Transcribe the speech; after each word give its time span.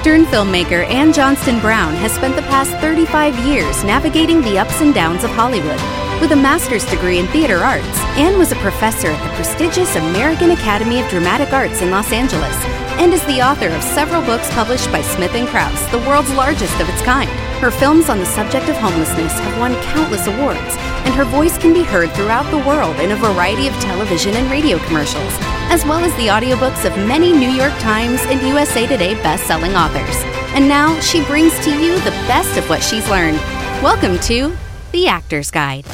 Actor 0.00 0.14
and 0.14 0.26
filmmaker 0.28 0.88
Anne 0.88 1.12
Johnstonbrown 1.12 1.92
has 1.96 2.12
spent 2.12 2.34
the 2.34 2.48
past 2.48 2.72
35 2.80 3.38
years 3.40 3.84
navigating 3.84 4.40
the 4.40 4.58
ups 4.58 4.80
and 4.80 4.94
downs 4.94 5.24
of 5.24 5.30
Hollywood. 5.32 5.76
With 6.22 6.32
a 6.32 6.40
master's 6.40 6.86
degree 6.86 7.18
in 7.18 7.26
theater 7.26 7.58
arts, 7.58 7.84
Anne 8.16 8.38
was 8.38 8.50
a 8.50 8.64
professor 8.64 9.08
at 9.08 9.22
the 9.22 9.36
prestigious 9.36 9.94
American 9.96 10.52
Academy 10.52 11.02
of 11.02 11.10
Dramatic 11.10 11.52
Arts 11.52 11.82
in 11.82 11.90
Los 11.90 12.12
Angeles 12.12 12.56
and 12.96 13.12
is 13.12 13.22
the 13.26 13.42
author 13.42 13.68
of 13.68 13.82
several 13.82 14.22
books 14.22 14.48
published 14.54 14.90
by 14.90 15.02
Smith 15.02 15.32
& 15.32 15.50
Kraus, 15.52 15.84
the 15.90 16.00
world's 16.08 16.32
largest 16.32 16.80
of 16.80 16.88
its 16.88 17.02
kind. 17.02 17.28
Her 17.60 17.70
films 17.70 18.08
on 18.08 18.20
the 18.20 18.24
subject 18.24 18.70
of 18.70 18.76
homelessness 18.76 19.38
have 19.38 19.60
won 19.60 19.74
countless 19.92 20.26
awards, 20.26 20.80
and 21.04 21.12
her 21.12 21.26
voice 21.26 21.58
can 21.58 21.74
be 21.74 21.82
heard 21.82 22.10
throughout 22.12 22.50
the 22.50 22.64
world 22.66 22.98
in 23.00 23.12
a 23.12 23.16
variety 23.16 23.68
of 23.68 23.74
television 23.84 24.32
and 24.32 24.50
radio 24.50 24.78
commercials, 24.78 25.36
as 25.70 25.84
well 25.84 26.04
as 26.04 26.12
the 26.16 26.26
audiobooks 26.26 26.84
of 26.84 26.96
many 27.06 27.30
New 27.30 27.48
York 27.48 27.72
Times 27.78 28.20
and 28.22 28.42
USA 28.42 28.88
Today 28.88 29.14
best-selling 29.22 29.76
authors. 29.76 30.16
And 30.52 30.66
now 30.66 30.98
she 30.98 31.24
brings 31.26 31.56
to 31.64 31.70
you 31.70 31.94
the 32.00 32.10
best 32.26 32.58
of 32.58 32.68
what 32.68 32.82
she's 32.82 33.08
learned. 33.08 33.36
Welcome 33.80 34.18
to 34.20 34.52
The 34.90 35.06
Actor's 35.06 35.52
Guide. 35.52 35.86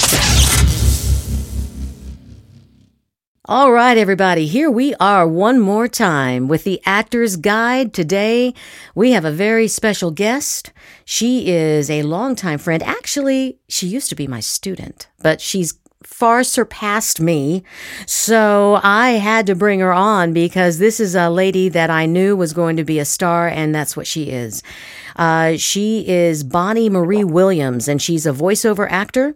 All 3.44 3.70
right, 3.70 3.98
everybody, 3.98 4.46
here 4.46 4.70
we 4.70 4.94
are 4.94 5.28
one 5.28 5.60
more 5.60 5.88
time 5.88 6.48
with 6.48 6.64
the 6.64 6.80
Actor's 6.86 7.36
Guide. 7.36 7.92
Today, 7.92 8.54
we 8.94 9.12
have 9.12 9.26
a 9.26 9.30
very 9.30 9.68
special 9.68 10.10
guest. 10.10 10.72
She 11.04 11.48
is 11.48 11.90
a 11.90 12.02
longtime 12.02 12.58
friend. 12.58 12.82
Actually, 12.82 13.58
she 13.68 13.86
used 13.86 14.08
to 14.08 14.16
be 14.16 14.26
my 14.26 14.40
student, 14.40 15.06
but 15.18 15.42
she's 15.42 15.78
far 16.06 16.44
surpassed 16.44 17.20
me. 17.20 17.64
So 18.06 18.80
I 18.82 19.10
had 19.12 19.44
to 19.48 19.54
bring 19.54 19.80
her 19.80 19.92
on 19.92 20.32
because 20.32 20.78
this 20.78 21.00
is 21.00 21.14
a 21.14 21.28
lady 21.28 21.68
that 21.70 21.90
I 21.90 22.06
knew 22.06 22.36
was 22.36 22.52
going 22.52 22.76
to 22.76 22.84
be 22.84 22.98
a 23.00 23.04
star, 23.04 23.48
and 23.48 23.74
that's 23.74 23.96
what 23.96 24.06
she 24.06 24.30
is. 24.30 24.62
Uh, 25.16 25.56
she 25.56 26.06
is 26.08 26.44
Bonnie 26.44 26.88
Marie 26.88 27.24
Williams, 27.24 27.88
and 27.88 28.00
she's 28.00 28.24
a 28.24 28.32
voiceover 28.32 28.86
actor. 28.88 29.34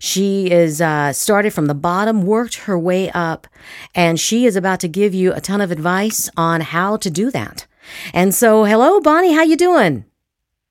She 0.00 0.50
is 0.50 0.80
uh, 0.80 1.12
started 1.12 1.54
from 1.54 1.66
the 1.66 1.74
bottom, 1.74 2.24
worked 2.24 2.56
her 2.66 2.78
way 2.78 3.10
up, 3.12 3.46
and 3.94 4.18
she 4.18 4.44
is 4.44 4.56
about 4.56 4.80
to 4.80 4.88
give 4.88 5.14
you 5.14 5.32
a 5.32 5.40
ton 5.40 5.60
of 5.60 5.70
advice 5.70 6.28
on 6.36 6.60
how 6.60 6.96
to 6.96 7.10
do 7.10 7.30
that. 7.30 7.66
And 8.12 8.34
so, 8.34 8.64
hello, 8.64 9.00
Bonnie. 9.00 9.34
How 9.34 9.42
you 9.42 9.56
doing? 9.56 10.04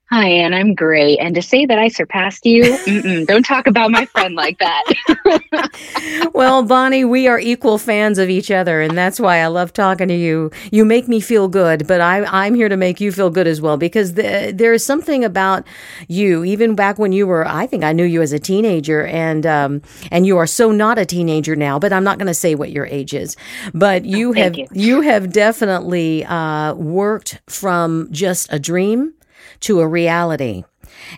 Hi, 0.10 0.30
and 0.30 0.56
I'm 0.56 0.74
great. 0.74 1.20
And 1.20 1.36
to 1.36 1.42
say 1.42 1.66
that 1.66 1.78
I 1.78 1.90
surpassed 1.90 2.46
you, 2.46 3.26
don't 3.26 3.46
talk 3.46 3.68
about 3.68 3.92
my 3.92 4.06
friend 4.06 4.36
like 4.36 4.58
that. 4.60 6.32
well, 6.34 6.64
Bonnie, 6.64 7.04
we 7.04 7.28
are 7.28 7.38
equal 7.38 7.78
fans 7.78 8.18
of 8.18 8.30
each 8.30 8.50
other, 8.50 8.80
and 8.80 8.98
that's 8.98 9.20
why 9.20 9.40
I 9.40 9.48
love 9.48 9.74
talking 9.74 10.08
to 10.08 10.16
you. 10.16 10.50
You 10.72 10.86
make 10.86 11.10
me 11.10 11.20
feel 11.20 11.50
good, 11.50 11.88
but 11.88 12.00
I, 12.00 12.24
I'm 12.24 12.56
here 12.56 12.70
to 12.70 12.78
make 12.78 13.02
you 13.02 13.12
feel 13.12 13.30
good 13.30 13.48
as 13.48 13.60
well 13.60 13.76
because 13.76 14.14
the, 14.14 14.54
there 14.56 14.72
is 14.72 14.86
something 14.86 15.26
about 15.26 15.68
you, 16.08 16.46
even 16.46 16.74
back 16.74 16.98
when 16.98 17.12
you 17.12 17.28
were, 17.28 17.46
I 17.46 17.68
think 17.68 17.84
I 17.84 17.92
knew 17.92 18.06
you 18.06 18.22
as 18.22 18.32
a 18.32 18.40
teenager, 18.40 19.06
and 19.08 19.46
um, 19.46 19.82
and 20.10 20.26
you 20.26 20.38
are 20.38 20.48
so 20.48 20.72
not 20.72 20.98
a 20.98 21.06
teenager 21.06 21.58
now. 21.58 21.80
But 21.80 21.92
I'm 21.92 22.06
not 22.06 22.18
going 22.18 22.28
to 22.28 22.34
say 22.34 22.56
what 22.56 22.72
your 22.72 22.86
age 22.86 23.14
is. 23.14 23.36
But 23.74 24.06
you 24.06 24.30
oh, 24.30 24.34
have 24.34 24.56
you. 24.56 24.68
you 24.72 25.02
have 25.02 25.34
definitely 25.34 26.24
uh, 26.24 26.76
worked 26.76 27.42
from 27.50 28.08
just 28.10 28.48
a 28.54 28.58
dream 28.58 29.14
to 29.62 29.80
a 29.80 29.88
reality. 29.88 30.64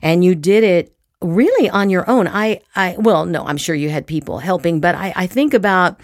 And 0.01 0.23
you 0.23 0.35
did 0.35 0.63
it 0.63 0.95
really 1.21 1.69
on 1.69 1.89
your 1.89 2.09
own. 2.09 2.27
I, 2.27 2.61
I, 2.75 2.95
well, 2.97 3.25
no, 3.25 3.45
I'm 3.45 3.57
sure 3.57 3.75
you 3.75 3.89
had 3.89 4.07
people 4.07 4.39
helping, 4.39 4.79
but 4.79 4.95
I, 4.95 5.13
I 5.15 5.27
think 5.27 5.53
about 5.53 5.99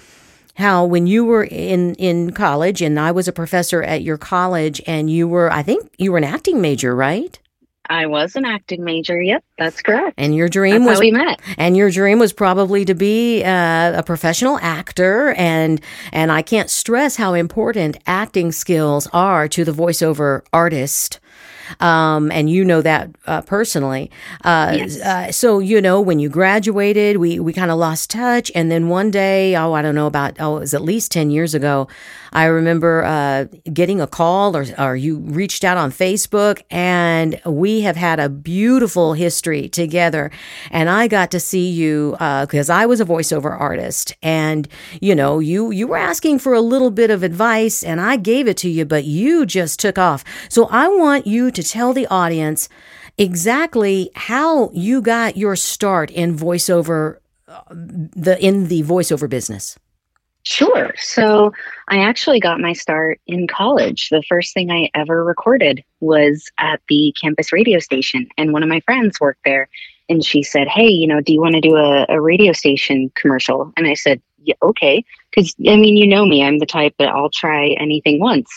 how 0.56 0.86
when 0.86 1.08
you 1.08 1.26
were 1.26 1.44
in, 1.44 1.96
in 1.96 2.32
college 2.32 2.82
and 2.82 3.00
I 3.00 3.12
was 3.12 3.28
a 3.28 3.34
professor 3.34 3.84
at 3.84 4.02
your 4.04 4.18
college 4.18 4.82
and 4.88 5.10
you 5.10 5.28
were, 5.28 5.52
I 5.52 5.64
think 5.64 5.94
you 5.98 6.12
were 6.12 6.18
an 6.18 6.24
acting 6.24 6.62
major, 6.62 6.96
right? 6.96 7.38
I 7.90 8.08
was 8.08 8.36
an 8.36 8.46
acting 8.46 8.84
major. 8.84 9.22
Yep, 9.22 9.44
that's 9.58 9.82
correct. 9.82 10.16
And 10.18 10.36
your 10.36 10.50
dream 10.50 10.86
that's 10.86 10.94
was 10.94 11.00
we 11.00 11.12
met. 11.12 11.40
And 11.58 11.78
your 11.78 11.92
dream 11.92 12.20
was 12.20 12.34
probably 12.34 12.86
to 12.86 12.96
be 12.96 13.44
uh, 13.44 14.00
a 14.00 14.04
professional 14.04 14.58
actor. 14.60 15.34
And 15.34 15.82
and 16.12 16.32
I 16.32 16.42
can't 16.42 16.70
stress 16.70 17.16
how 17.16 17.34
important 17.34 17.98
acting 18.08 18.52
skills 18.52 19.08
are 19.14 19.48
to 19.50 19.64
the 19.64 19.72
voiceover 19.72 20.42
artist 20.52 21.20
um, 21.80 22.32
and 22.32 22.50
you 22.50 22.66
know 22.66 22.82
that 22.82 23.10
uh, 23.28 23.42
personally. 23.42 24.12
Uh, 24.44 24.74
yes. 24.76 25.00
uh, 25.02 25.32
so 25.32 25.60
you 25.60 25.82
know 25.82 26.02
when 26.02 26.20
you 26.20 26.30
graduated, 26.30 27.18
we 27.18 27.40
we 27.40 27.54
kind 27.54 27.72
of 27.72 27.78
lost 27.78 28.10
touch, 28.10 28.52
and 28.56 28.72
then 28.72 28.90
one 28.90 29.12
day, 29.12 29.56
oh, 29.56 29.74
I 29.74 29.82
don't 29.82 29.96
know 29.96 30.08
about 30.08 30.36
oh, 30.40 30.58
it 30.58 30.62
was 30.62 30.74
at 30.74 30.82
least 30.82 31.12
ten 31.12 31.30
years 31.30 31.54
ago. 31.54 31.88
I 32.36 32.46
remember 32.48 33.06
uh, 33.06 33.46
getting 33.72 34.02
a 34.02 34.08
call, 34.08 34.58
or 34.58 34.66
or 34.78 34.98
you 34.98 35.20
reached 35.20 35.64
out 35.64 35.78
on 35.78 35.90
Facebook, 35.90 36.62
and 36.70 37.40
we 37.46 37.80
have 37.82 37.96
had 37.96 38.20
a 38.20 38.28
beautiful 38.28 39.14
history 39.14 39.70
together. 39.70 40.32
And 40.70 40.90
I 40.90 41.08
got 41.08 41.32
to 41.32 41.40
see 41.40 41.70
you 41.70 42.12
because 42.12 42.70
uh, 42.70 42.74
I 42.76 42.88
was 42.88 43.00
a 43.00 43.06
voiceover 43.06 43.58
artist, 43.58 44.18
and 44.22 44.68
you 45.00 45.16
know 45.16 45.40
you 45.40 45.72
you 45.72 45.88
were 45.88 45.96
asking 45.96 46.40
for 46.40 46.54
a 46.54 46.60
little 46.60 46.92
bit 46.92 47.10
of 47.10 47.24
advice, 47.24 47.84
and 47.84 48.02
I 48.02 48.18
gave 48.18 48.50
it 48.50 48.58
to 48.58 48.70
you, 48.70 48.84
but 48.84 49.06
you 49.06 49.46
just 49.46 49.80
took 49.80 49.98
off. 49.98 50.26
So 50.50 50.66
I 50.66 50.90
want 50.90 51.26
you 51.26 51.52
to 51.52 51.64
tell 51.64 51.94
the 51.94 52.06
audience 52.08 52.68
exactly 53.18 54.12
how 54.14 54.72
you 54.74 55.02
got 55.02 55.38
your 55.38 55.56
start 55.56 56.12
in 56.12 56.36
voiceover 56.36 57.20
uh, 57.48 57.62
the 57.72 58.38
in 58.46 58.68
the 58.68 58.84
voiceover 58.84 59.30
business. 59.30 59.78
Sure. 60.46 60.94
So 61.00 61.54
I 61.88 62.00
actually 62.00 62.40
got 62.40 62.60
my 62.60 62.74
start 62.74 63.20
in 63.26 63.48
college. 63.48 64.10
The 64.10 64.24
first 64.30 64.54
thing 64.54 64.70
I 64.70 64.92
ever 64.94 65.24
recorded 65.24 65.84
was 66.02 66.50
at 66.60 66.82
the 66.88 67.16
campus 67.20 67.52
radio 67.52 67.80
station, 67.80 68.28
and 68.38 68.54
one 68.54 68.62
of 68.62 68.70
my 68.70 68.80
friends 68.82 69.20
worked 69.20 69.44
there. 69.44 69.68
And 70.08 70.24
she 70.24 70.44
said, 70.44 70.68
Hey, 70.68 70.88
you 70.88 71.08
know, 71.08 71.20
do 71.20 71.34
you 71.34 71.42
want 71.42 71.56
to 71.56 71.62
do 71.62 71.76
a, 71.76 72.06
a 72.10 72.22
radio 72.22 72.54
station 72.54 73.12
commercial? 73.16 73.74
And 73.76 73.88
I 73.88 73.96
said, 73.96 74.22
Yeah, 74.44 74.54
okay. 74.62 75.04
Because, 75.32 75.56
I 75.68 75.78
mean, 75.78 75.98
you 75.98 76.06
know 76.06 76.28
me, 76.28 76.44
I'm 76.44 76.60
the 76.60 76.68
type 76.68 76.94
that 77.00 77.08
I'll 77.08 77.32
try 77.32 77.70
anything 77.80 78.20
once. 78.20 78.50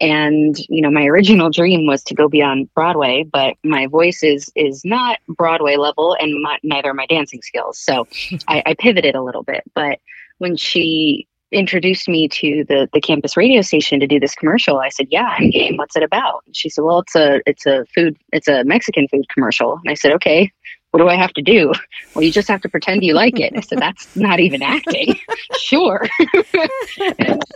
And, 0.00 0.58
you 0.68 0.82
know, 0.82 0.90
my 0.90 1.04
original 1.04 1.50
dream 1.50 1.86
was 1.86 2.02
to 2.04 2.14
go 2.14 2.28
be 2.28 2.42
on 2.42 2.68
Broadway, 2.74 3.24
but 3.32 3.54
my 3.62 3.86
voice 3.86 4.24
is, 4.24 4.50
is 4.56 4.84
not 4.84 5.20
Broadway 5.28 5.76
level 5.76 6.16
and 6.18 6.42
my, 6.42 6.58
neither 6.64 6.90
are 6.90 6.94
my 6.94 7.06
dancing 7.06 7.42
skills. 7.42 7.78
So 7.78 8.08
I, 8.48 8.64
I 8.66 8.74
pivoted 8.74 9.14
a 9.14 9.22
little 9.22 9.44
bit. 9.44 9.62
But 9.72 10.00
when 10.38 10.56
she 10.56 11.27
introduced 11.50 12.08
me 12.08 12.28
to 12.28 12.64
the 12.68 12.88
the 12.92 13.00
campus 13.00 13.36
radio 13.36 13.62
station 13.62 14.00
to 14.00 14.06
do 14.06 14.20
this 14.20 14.34
commercial 14.34 14.78
i 14.80 14.88
said 14.90 15.06
yeah 15.10 15.34
i'm 15.38 15.50
game. 15.50 15.76
What's 15.76 15.96
it 15.96 16.02
about? 16.02 16.42
And 16.46 16.54
she 16.54 16.68
said 16.68 16.82
well 16.82 17.00
it's 17.00 17.14
a 17.14 17.40
it's 17.46 17.64
a 17.64 17.86
food 17.94 18.16
it's 18.32 18.48
a 18.48 18.64
mexican 18.64 19.08
food 19.08 19.28
commercial. 19.32 19.74
And 19.74 19.90
i 19.90 19.94
said 19.94 20.12
okay 20.12 20.52
what 20.90 21.00
do 21.00 21.08
i 21.08 21.16
have 21.16 21.32
to 21.34 21.42
do? 21.42 21.72
Well 22.14 22.24
you 22.24 22.32
just 22.32 22.48
have 22.48 22.60
to 22.62 22.68
pretend 22.68 23.02
you 23.02 23.14
like 23.14 23.40
it. 23.40 23.52
I 23.56 23.60
said 23.60 23.78
that's 23.78 24.14
not 24.16 24.40
even 24.40 24.62
acting. 24.62 25.18
Sure. 25.58 26.06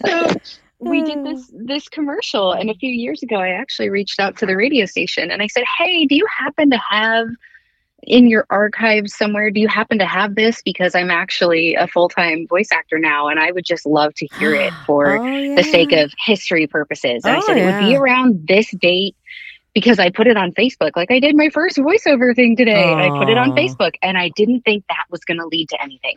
So 0.07 0.29
we 0.79 1.03
did 1.03 1.19
hmm. 1.19 1.25
this 1.25 1.51
this 1.55 1.89
commercial 1.89 2.53
and 2.53 2.69
a 2.69 2.75
few 2.75 2.91
years 2.91 3.23
ago 3.23 3.37
i 3.37 3.51
actually 3.51 3.89
reached 3.89 4.19
out 4.19 4.37
to 4.37 4.47
the 4.47 4.57
radio 4.57 4.85
station 4.85 5.31
and 5.31 5.41
i 5.41 5.47
said 5.47 5.63
hey 5.79 6.07
do 6.07 6.17
you 6.17 6.27
happen 6.27 6.71
to 6.71 6.79
have 6.91 7.29
in 8.03 8.29
your 8.29 8.47
archives 8.51 9.15
somewhere 9.15 9.51
do 9.51 9.61
you 9.61 9.69
happen 9.69 9.99
to 9.99 10.07
have 10.07 10.35
this 10.35 10.61
because 10.63 10.95
i'm 10.95 11.11
actually 11.11 11.75
a 11.75 11.87
full-time 11.87 12.47
voice 12.49 12.69
actor 12.73 12.99
now 12.99 13.29
and 13.29 13.39
i 13.39 13.51
would 13.53 13.65
just 13.65 13.87
love 13.87 14.13
to 14.15 14.27
hear 14.39 14.55
it 14.55 14.73
for 14.87 15.19
oh, 15.19 15.25
yeah. 15.25 15.55
the 15.55 15.63
sake 15.63 15.93
of 15.93 16.13
history 16.19 16.67
purposes 16.67 17.25
and 17.25 17.37
Oh, 17.37 17.39
i 17.39 17.41
said 17.43 17.57
it 17.59 17.67
would 17.67 17.87
be 17.87 17.97
around 17.97 18.47
this 18.49 18.71
date 18.73 19.15
because 19.75 19.99
i 20.01 20.11
put 20.11 20.27
it 20.27 20.37
on 20.37 20.53
facebook 20.53 20.91
like 20.97 21.11
i 21.13 21.21
did 21.21 21.37
my 21.37 21.49
first 21.49 21.77
voiceover 21.79 22.35
thing 22.35 22.57
today 22.57 22.93
i 22.93 23.09
put 23.09 23.29
it 23.29 23.39
on 23.39 23.53
facebook 23.53 23.95
and 24.03 24.19
i 24.19 24.29
didn't 24.31 24.63
think 24.63 24.85
that 24.89 25.05
was 25.11 25.25
going 25.25 25.39
to 25.39 25.47
lead 25.47 25.69
to 25.69 25.81
anything 25.81 26.15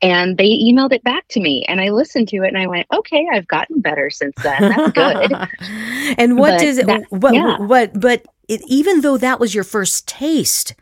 and 0.00 0.36
they 0.38 0.48
emailed 0.48 0.92
it 0.92 1.04
back 1.04 1.28
to 1.28 1.40
me 1.40 1.64
and 1.68 1.80
i 1.80 1.90
listened 1.90 2.26
to 2.26 2.38
it 2.38 2.48
and 2.48 2.58
i 2.58 2.66
went 2.66 2.86
okay 2.92 3.26
i've 3.32 3.46
gotten 3.46 3.80
better 3.80 4.08
since 4.10 4.34
then 4.42 4.62
that's 4.62 4.92
good 4.92 5.32
and 6.18 6.38
what 6.38 6.52
But 6.52 6.60
does 6.60 6.78
it? 6.78 6.86
that- 6.86 7.04
what? 7.10 7.34
yeah. 7.34 7.58
What? 7.58 8.00
But 8.00 8.24
it, 8.48 8.62
even 8.66 9.02
though 9.02 9.18
that 9.18 9.38
was 9.38 9.54
your 9.54 9.64
first 9.64 10.08
taste 10.08 10.74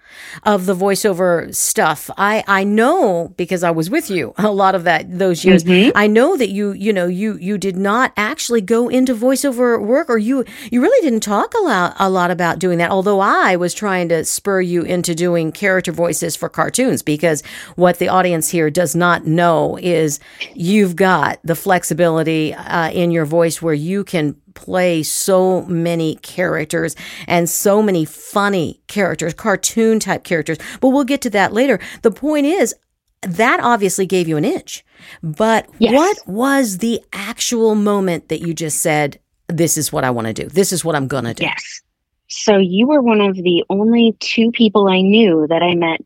of 0.45 0.67
the 0.67 0.75
voiceover 0.75 1.55
stuff, 1.55 2.09
I 2.17 2.45
I 2.47 2.65
know 2.65 3.35
because 3.37 3.63
I 3.65 3.71
was 3.73 3.91
with 3.91 4.09
you 4.11 4.35
a 4.39 4.51
lot 4.51 4.75
of 4.75 4.85
that 4.85 5.19
those 5.19 5.45
years. 5.45 5.65
Mhm. 5.65 5.93
I 5.95 6.07
know 6.07 6.37
that 6.37 6.51
you 6.51 6.73
you 6.73 6.93
know 6.93 7.07
you 7.07 7.37
you 7.39 7.59
did 7.59 7.77
not 7.77 8.13
actually 8.17 8.61
go 8.61 8.89
into 8.89 9.15
voiceover 9.15 9.81
work, 9.83 10.09
or 10.09 10.17
you 10.19 10.45
you 10.71 10.81
really 10.81 11.01
didn't 11.05 11.23
talk 11.25 11.55
a 11.55 11.61
lot 11.61 11.95
a 11.99 12.09
lot 12.09 12.31
about 12.31 12.59
doing 12.59 12.79
that. 12.79 12.91
Although 12.91 13.21
I 13.21 13.57
was 13.57 13.75
trying 13.75 14.09
to 14.11 14.25
spur 14.25 14.61
you 14.61 14.83
into 14.83 15.15
doing 15.15 15.53
character 15.53 15.93
voices 15.93 16.37
for 16.37 16.49
cartoons, 16.49 17.03
because 17.03 17.43
what 17.75 17.99
the 17.99 18.09
audience 18.09 18.49
here 18.49 18.71
does 18.71 18.95
not 18.95 19.27
know 19.27 19.77
is 19.83 20.21
you've 20.55 20.95
got 20.97 21.41
the 21.43 21.55
flexibility 21.57 22.55
uh, 22.55 22.91
in 22.91 23.11
your 23.11 23.25
voice 23.25 23.61
where 23.61 23.75
you 23.75 24.05
can 24.05 24.37
play 24.57 25.05
so 25.05 25.63
many 25.67 26.17
characters 26.17 26.97
and 27.29 27.49
so 27.49 27.81
many 27.83 28.05
funny 28.05 28.81
characters, 28.89 29.35
cartoon 29.35 30.01
type 30.01 30.25
characters. 30.25 30.59
But 30.81 30.89
we'll 30.89 31.05
get 31.05 31.21
to 31.23 31.31
that 31.31 31.53
later. 31.53 31.79
The 32.03 32.11
point 32.11 32.47
is, 32.47 32.75
that 33.23 33.61
obviously 33.61 34.07
gave 34.07 34.27
you 34.29 34.37
an 34.37 34.45
itch. 34.45 34.85
But 35.23 35.69
Yes. 35.79 35.95
what 35.95 36.19
was 36.27 36.79
the 36.79 37.01
actual 37.13 37.75
moment 37.75 38.29
that 38.29 38.41
you 38.41 38.55
just 38.55 38.79
said, 38.83 39.19
this 39.49 39.77
is 39.77 39.93
what 39.93 40.05
I 40.05 40.11
want 40.11 40.27
to 40.27 40.33
do? 40.33 40.49
This 40.49 40.73
is 40.73 40.85
what 40.85 40.95
I'm 40.97 41.07
going 41.09 41.25
to 41.25 41.35
do? 41.35 41.45
Yes. 41.45 41.83
So 42.29 42.59
you 42.59 42.87
were 42.87 43.01
one 43.03 43.21
of 43.21 43.37
the 43.37 43.65
only 43.71 44.17
two 44.21 44.51
people 44.51 44.89
I 44.89 45.01
knew 45.01 45.47
that 45.49 45.63
I 45.63 45.75
met 45.75 46.01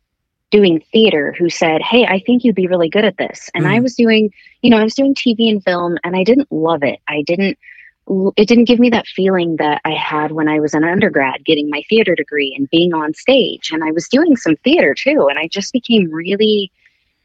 doing 0.50 0.80
theater 0.92 1.34
who 1.38 1.48
said, 1.48 1.80
Hey, 1.82 2.04
I 2.06 2.20
think 2.20 2.44
you'd 2.44 2.54
be 2.56 2.66
really 2.66 2.88
good 2.88 3.04
at 3.04 3.16
this. 3.18 3.48
And 3.54 3.66
I 3.66 3.78
Mm. 3.78 3.82
was 3.84 3.94
doing, 3.94 4.30
you 4.62 4.70
know, 4.70 4.78
I 4.78 4.84
was 4.84 4.94
doing 4.94 5.14
TV 5.14 5.48
and 5.50 5.62
film 5.62 5.96
and 6.04 6.16
I 6.16 6.24
didn't 6.24 6.50
love 6.50 6.82
it. 6.82 6.98
I 7.08 7.22
didn't, 7.22 7.56
it 8.36 8.48
didn't 8.48 8.64
give 8.64 8.80
me 8.80 8.90
that 8.90 9.06
feeling 9.06 9.56
that 9.56 9.80
I 9.84 9.92
had 9.92 10.32
when 10.32 10.48
I 10.48 10.58
was 10.58 10.74
an 10.74 10.82
undergrad 10.82 11.44
getting 11.44 11.70
my 11.70 11.82
theater 11.88 12.14
degree 12.16 12.54
and 12.56 12.68
being 12.68 12.92
on 12.92 13.14
stage. 13.14 13.70
And 13.70 13.84
I 13.84 13.92
was 13.92 14.08
doing 14.08 14.36
some 14.36 14.56
theater 14.56 14.94
too. 14.94 15.28
And 15.28 15.38
I 15.38 15.46
just 15.46 15.72
became 15.72 16.10
really, 16.10 16.72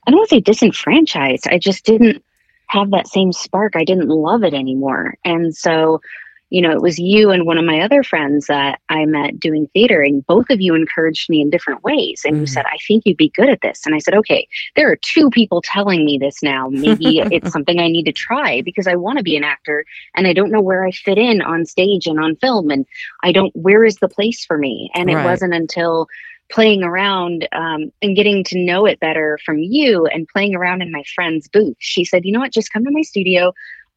I 0.06 0.12
don't 0.12 0.20
want 0.20 0.30
to 0.30 0.36
say 0.36 0.42
disenfranchised. 0.42 1.48
I 1.48 1.58
just 1.58 1.86
didn't 1.86 2.24
have 2.68 2.92
that 2.92 3.08
same 3.08 3.32
spark. 3.32 3.76
I 3.76 3.84
didn't 3.84 4.10
love 4.10 4.44
it 4.44 4.54
anymore. 4.54 5.16
And 5.26 5.56
so, 5.56 6.02
you 6.50 6.62
know, 6.62 6.72
it 6.72 6.82
was 6.82 7.00
you 7.00 7.32
and 7.32 7.46
one 7.46 7.58
of 7.58 7.66
my 7.66 7.82
other 7.82 8.04
friends 8.04 8.48
that 8.48 8.80
I 8.90 9.06
met 9.06 9.40
doing 9.40 9.68
theater, 9.74 10.02
and 10.02 10.26
both 10.26 10.46
of 10.50 10.62
you 10.62 10.76
encouraged 10.76 11.30
me 11.30 11.42
in 11.42 11.50
different 11.50 11.84
ways. 11.84 12.22
And 12.24 12.38
you 12.38 12.46
Mhm. 12.46 12.50
said, 12.50 12.66
I 12.66 12.78
think 12.88 13.04
you'd 13.06 13.18
be 13.18 13.30
good 13.30 13.50
at 13.50 13.62
this. 13.62 13.82
And 13.86 13.96
I 13.96 14.00
said, 14.00 14.14
okay, 14.14 14.48
there 14.76 14.90
are 14.92 14.96
two 14.96 15.30
people 15.32 15.62
telling 15.62 16.06
me 16.06 16.18
this 16.18 16.44
now. 16.44 16.70
Maybe 16.70 17.26
it's 17.32 17.52
something 17.52 17.80
I 17.80 17.88
need 17.88 18.04
to 18.06 18.12
try 18.12 18.62
because 18.62 18.88
I 18.88 18.96
want 18.96 19.18
to 19.18 19.24
be 19.24 19.36
an 19.36 19.44
actor 19.44 19.86
and 20.16 20.28
I 20.28 20.34
don't 20.34 20.52
know 20.52 20.62
where 20.62 20.86
I 20.86 20.92
fit 20.92 21.18
in 21.18 21.42
on 21.42 21.66
stage 21.66 22.06
and 22.08 22.20
on 22.20 22.36
film. 22.36 22.70
And 22.70 22.86
I 23.24 23.32
don't, 23.32 23.56
where 23.56 23.84
is 23.84 23.98
the 23.98 24.08
place 24.08 24.46
for 24.46 24.58
me? 24.58 24.92
And 24.94 25.10
it 25.10 25.16
wasn't 25.26 25.54
until 25.54 26.08
playing 26.52 26.84
around 26.84 27.48
um, 27.54 27.92
and 28.04 28.16
getting 28.16 28.44
to 28.46 28.60
know 28.64 28.86
it 28.86 29.00
better 29.00 29.40
from 29.44 29.58
you 29.60 30.06
and 30.06 30.28
playing 30.28 30.56
around 30.56 30.84
in 30.84 30.92
my 30.92 31.04
friend's 31.16 31.48
booth. 31.48 31.76
She 31.80 32.06
said, 32.06 32.24
you 32.24 32.32
know 32.32 32.40
what, 32.40 32.54
just 32.54 32.72
come 32.72 32.86
to 32.86 32.92
my 32.92 33.02
studio. 33.02 33.52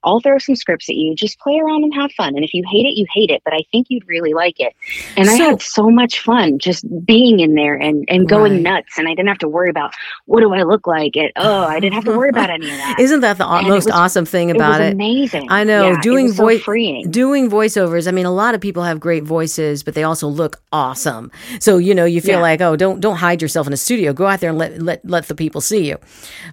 I'll 0.09 0.21
throw 0.21 0.39
some 0.39 0.57
scripts 0.57 0.89
at 0.89 0.97
you. 0.97 1.15
Just 1.15 1.39
play 1.39 1.59
around 1.59 1.85
and 1.85 1.93
have 1.95 2.11
fun. 2.13 2.35
And 2.35 2.45
if 2.45 2.55
you 2.55 2.65
hate 2.69 2.87
it, 2.87 2.97
you 2.99 3.07
hate 3.13 3.31
it. 3.31 3.43
But 3.45 3.53
I 3.55 3.61
think 3.71 3.87
you'd 3.91 4.09
really 4.09 4.33
like 4.33 4.59
it. 4.59 4.75
And 5.17 5.29
I 5.29 5.35
had 5.35 5.61
so 5.63 5.91
much 5.91 6.21
fun 6.21 6.59
just 6.59 6.85
being 7.05 7.41
in 7.41 7.55
there 7.55 7.75
and, 7.75 8.05
and 8.09 8.29
going 8.29 8.53
Right. 8.53 8.63
nuts. 8.63 8.99
And 8.99 9.07
I 9.07 9.13
didn't 9.13 9.29
have 9.29 9.39
to 9.39 9.49
worry 9.49 9.69
about 9.71 9.93
what 10.27 10.41
do 10.41 10.53
I 10.55 10.63
look 10.63 10.87
like? 10.87 11.17
It 11.17 11.33
oh, 11.37 11.65
I 11.65 11.79
didn't 11.81 11.95
have 11.95 12.05
to 12.05 12.17
worry 12.17 12.31
about 12.31 12.51
any 12.51 12.71
of 12.71 12.77
that. 12.77 12.97
Isn't 13.01 13.21
that 13.21 13.39
the 13.39 13.47
And 13.47 13.69
most 13.69 13.85
was- 13.87 13.95
awesome 13.95 14.25
thing 14.25 14.49
it 14.49 14.57
about 14.57 14.81
was 14.81 14.89
it? 14.89 14.93
amazing. 14.95 15.47
I 15.51 15.65
know, 15.65 15.91
Yeah, 15.91 16.01
doing 16.01 16.27
it 16.27 16.29
was 16.41 16.59
so 16.59 16.59
freeing. 16.61 17.11
Doing 17.11 17.51
voiceovers, 17.51 18.09
I 18.09 18.11
mean, 18.13 18.27
a 18.27 18.33
lot 18.33 18.55
of 18.55 18.61
people 18.61 18.83
have 18.85 18.99
great 19.01 19.25
voices, 19.25 19.83
but 19.83 19.95
they 19.95 20.03
also 20.05 20.27
look 20.29 20.61
awesome. 20.73 21.31
So 21.61 21.77
you 21.79 21.95
know, 21.95 22.05
you 22.07 22.21
feel 22.21 22.37
Yeah. 22.37 22.43
like, 22.43 22.61
oh, 22.61 22.77
don't 22.77 23.01
don't 23.01 23.17
hide 23.17 23.43
yourself 23.43 23.67
in 23.67 23.73
a 23.73 23.77
studio. 23.77 24.13
Go 24.13 24.27
out 24.27 24.41
there 24.41 24.51
and 24.51 24.59
let 24.59 24.81
let 24.81 25.05
let 25.05 25.27
the 25.29 25.35
people 25.35 25.61
see 25.61 25.89
you. 25.89 25.99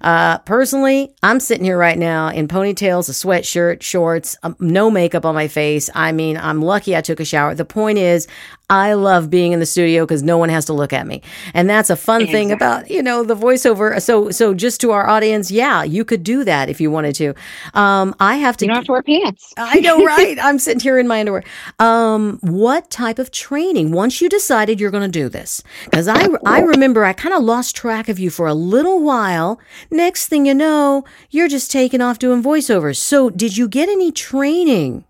Uh, 0.02 0.40
personally, 0.40 1.14
I'm 1.24 1.40
sitting 1.40 1.64
here 1.64 1.78
right 1.78 1.98
now 1.98 2.28
in 2.30 2.48
ponytails, 2.48 3.08
a 3.10 3.14
sweatshirt, 3.46 3.82
shorts, 3.82 4.38
um, 4.44 4.56
no 4.60 4.90
makeup 4.92 5.26
on 5.26 5.36
my 5.36 5.48
face. 5.48 5.90
I 5.94 6.12
mean, 6.12 6.38
I'm 6.38 6.62
lucky 6.62 6.96
I 6.96 7.02
took 7.02 7.20
a 7.20 7.26
shower. 7.26 7.56
The 7.56 7.66
point 7.66 7.98
is, 7.98 8.28
I 8.70 8.94
love 8.94 9.30
being 9.30 9.52
in 9.52 9.60
the 9.60 9.66
studio 9.66 10.06
because 10.06 10.24
no 10.24 10.38
one 10.38 10.50
has 10.50 10.66
to 10.66 10.74
look 10.74 10.94
at 10.94 11.06
me, 11.06 11.22
and 11.54 11.70
that's 11.70 11.90
a 11.90 11.96
fun 11.96 12.26
thing 12.28 12.52
about 12.52 12.90
you 12.90 13.04
know 13.04 13.24
the 13.24 13.36
voiceover. 13.36 14.02
So 14.02 14.32
so 14.32 14.54
just 14.54 14.82
to 14.82 14.92
our 14.92 15.08
audience, 15.08 15.52
yeah, 15.52 15.84
you 15.84 16.04
could 16.04 16.24
do 16.24 16.44
that 16.44 16.70
if 16.70 16.82
you 16.82 16.90
wanted 16.90 17.16
to. 17.16 17.34
Um, 17.74 18.16
I 18.20 18.36
have 18.38 18.58
to 18.58 18.66
You 18.66 18.70
don't 18.70 18.78
have 18.78 18.86
to 18.86 18.92
wear 18.92 19.04
pants. 19.04 19.54
I 19.58 19.80
know, 19.80 20.04
right? 20.06 20.38
I'm 20.42 20.58
sitting 20.60 20.80
here 20.80 20.98
in 20.98 21.08
my 21.08 21.20
underwear. 21.20 21.44
Um, 21.80 22.40
what 22.42 22.90
type 22.90 23.20
of 23.20 23.32
training? 23.32 23.92
Once 23.92 24.22
you 24.22 24.30
decided 24.30 24.80
you're 24.80 24.92
going 24.92 25.10
to 25.10 25.20
do 25.20 25.30
this, 25.30 25.62
because 25.86 26.08
I 26.08 26.28
I 26.46 26.62
remember 26.62 27.06
I 27.06 27.14
kind 27.14 27.36
of 27.36 27.44
lost 27.44 27.76
track 27.76 28.10
of 28.10 28.20
you 28.20 28.30
for 28.30 28.48
a 28.48 28.54
little 28.54 29.02
while. 29.02 29.60
Next 29.92 30.28
thing 30.28 30.46
you 30.46 30.56
know, 30.56 31.06
you're 31.30 31.48
just 31.48 31.72
taking 31.72 32.02
off 32.02 32.20
doing 32.20 32.42
voiceovers. 32.42 32.98
So, 32.98 33.30
did 33.30 33.58
you 33.58 33.68
get 33.68 33.90
any 33.90 34.12
training 34.12 35.06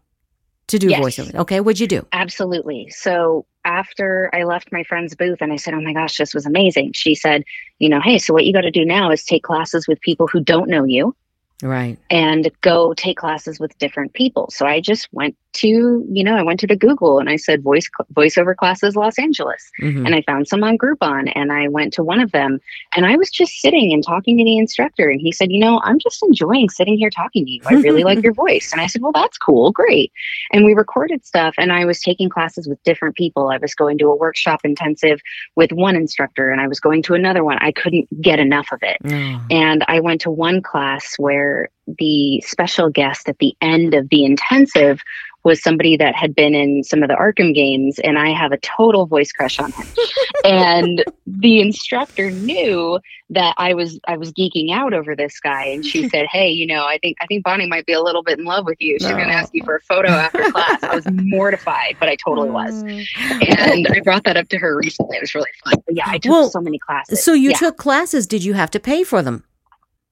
to 0.68 0.80
do 0.80 0.90
Yes. 0.90 1.00
voiceover? 1.02 1.36
Okay, 1.36 1.60
what'd 1.60 1.80
you 1.80 1.88
do? 1.88 2.06
Absolutely. 2.12 2.90
So 2.90 3.46
after 3.64 4.30
I 4.34 4.44
left 4.44 4.72
my 4.72 4.84
friend's 4.84 5.16
booth 5.16 5.40
and 5.42 5.52
I 5.52 5.56
said, 5.58 5.74
Oh 5.74 5.82
my 5.82 5.94
gosh, 5.94 6.18
this 6.18 6.34
was 6.34 6.46
amazing. 6.46 6.94
She 6.94 7.16
said, 7.16 7.44
You 7.80 7.90
know, 7.90 8.02
hey, 8.02 8.18
so 8.18 8.34
what 8.34 8.46
you 8.46 8.54
got 8.54 8.62
to 8.62 8.72
do 8.72 8.86
now 8.86 9.12
is 9.12 9.24
take 9.24 9.44
classes 9.44 9.88
with 9.88 10.00
people 10.02 10.28
who 10.28 10.40
don't 10.40 10.70
know 10.70 10.84
you 10.84 11.16
Right. 11.64 11.98
and 12.10 12.50
go 12.62 12.94
take 12.94 13.18
classes 13.18 13.60
with 13.60 13.78
different 13.78 14.14
people. 14.14 14.50
So 14.52 14.66
I 14.66 14.82
just 14.82 15.08
went 15.12 15.36
to, 15.56 16.06
you 16.12 16.24
know, 16.24 16.36
I 16.36 16.44
went 16.44 16.60
to 16.62 16.68
the 16.68 16.76
Google 16.76 17.20
and 17.20 17.30
I 17.30 17.36
said 17.36 17.64
voice 17.64 17.90
voiceover 18.14 18.56
classes 18.56 18.96
Los 18.96 19.18
Angeles. 19.20 19.72
Mhm. 19.82 20.06
and 20.06 20.16
I 20.16 20.22
found 20.24 20.48
some 20.48 20.64
on 20.64 20.78
Groupon 20.78 21.32
and 21.36 21.52
I 21.52 21.68
went 21.68 21.94
to 21.94 22.04
one 22.04 22.20
of 22.20 22.32
them 22.32 22.60
and 22.96 23.06
I 23.06 23.16
was 23.18 23.30
just 23.30 23.54
sitting 23.62 23.92
and 23.94 24.04
talking 24.04 24.38
to 24.38 24.44
the 24.44 24.58
instructor 24.58 25.10
and 25.10 25.20
he 25.22 25.32
said, 25.32 25.52
"You 25.52 25.60
know, 25.60 25.82
I'm 25.84 26.00
just 26.00 26.22
enjoying 26.24 26.70
sitting 26.70 26.98
here 26.98 27.10
talking 27.10 27.46
to 27.46 27.52
you. 27.52 27.62
I 27.66 27.76
really 27.76 28.04
like 28.04 28.22
your 28.24 28.34
voice." 28.46 28.72
And 28.72 28.82
I 28.82 28.88
said, 28.88 29.02
"Well, 29.02 29.12
that's 29.12 29.38
cool. 29.38 29.72
Great." 29.72 30.12
And 30.52 30.66
we 30.66 30.74
recorded 30.74 31.26
stuff 31.26 31.56
and 31.58 31.72
I 31.72 31.86
was 31.86 32.00
taking 32.02 32.30
classes 32.30 32.68
with 32.68 32.82
different 32.84 33.16
people. 33.16 33.50
I 33.50 33.58
was 33.58 33.74
going 33.76 33.98
to 34.00 34.08
a 34.08 34.16
workshop 34.16 34.62
intensive 34.64 35.20
with 35.56 35.72
one 35.72 35.96
instructor 35.96 36.50
and 36.50 36.62
I 36.62 36.68
was 36.68 36.80
going 36.80 37.02
to 37.04 37.14
another 37.14 37.44
one. 37.44 37.58
I 37.60 37.72
couldn't 37.72 38.08
get 38.22 38.40
enough 38.40 38.68
of 38.72 38.80
it. 38.82 38.98
Oh. 39.06 39.42
And 39.50 39.84
I 39.88 40.00
went 40.00 40.22
to 40.22 40.32
one 40.32 40.62
class 40.62 41.16
where 41.18 41.70
the 41.88 42.42
special 42.42 42.90
guest 42.90 43.30
at 43.30 43.40
the 43.40 43.56
end 43.62 43.94
of 43.94 44.10
the 44.10 44.26
intensive 44.26 45.02
was 45.46 45.62
somebody 45.62 45.96
that 45.96 46.16
had 46.16 46.36
been 46.36 46.56
in 46.56 46.84
some 46.84 47.04
of 47.04 47.08
the 47.08 47.14
Arkham 47.14 47.54
games, 47.54 48.00
and 48.00 48.18
I 48.18 48.32
have 48.32 48.52
a 48.52 48.58
total 48.58 49.06
voice 49.06 49.32
crush 49.32 49.60
on 49.60 49.72
him. 49.72 49.86
and 50.44 51.06
the 51.28 51.62
instructor 51.62 52.32
knew 52.32 53.00
that 53.30 53.54
I 53.58 53.76
was 53.76 54.00
I 54.08 54.18
was 54.18 54.34
geeking 54.34 54.72
out 54.72 54.94
over 54.94 55.16
this 55.16 55.40
guy, 55.40 55.66
and 55.66 55.86
she 55.86 56.10
said, 56.10 56.26
"Hey, 56.32 56.50
you 56.50 56.66
know, 56.66 56.86
I 56.86 56.98
think 56.98 57.18
I 57.22 57.28
think 57.28 57.44
Bonnie 57.44 57.68
might 57.68 57.86
be 57.86 57.94
a 57.94 58.02
little 58.02 58.24
bit 58.24 58.40
in 58.40 58.46
love 58.46 58.66
with 58.66 58.82
you. 58.82 58.98
She's 59.00 59.08
going 59.08 59.28
to 59.28 59.34
ask 59.34 59.54
you 59.54 59.64
for 59.64 59.76
a 59.76 59.82
photo 59.82 60.10
after 60.10 60.52
class." 60.52 60.82
I 60.84 60.96
was 60.96 61.06
mortified, 61.12 61.96
but 62.00 62.10
I 62.10 62.16
totally 62.16 62.50
was. 62.50 62.84
Oh. 62.84 63.40
And 63.60 63.88
I 63.88 64.00
brought 64.04 64.24
that 64.24 64.38
up 64.38 64.50
to 64.50 64.58
her 64.58 64.76
recently. 64.76 65.18
It 65.18 65.22
was 65.22 65.36
really 65.36 65.52
fun. 65.64 65.76
But 65.86 65.96
yeah, 65.96 66.06
I 66.08 66.18
took 66.18 66.32
Well, 66.32 66.50
so 66.50 66.60
many 66.60 66.80
classes. 66.80 67.24
So 67.24 67.34
you 67.34 67.52
yeah. 67.52 67.58
took 67.58 67.78
classes. 67.78 68.26
Did 68.26 68.44
you 68.44 68.54
have 68.54 68.72
to 68.72 68.80
pay 68.80 69.04
for 69.04 69.22
them? 69.22 69.44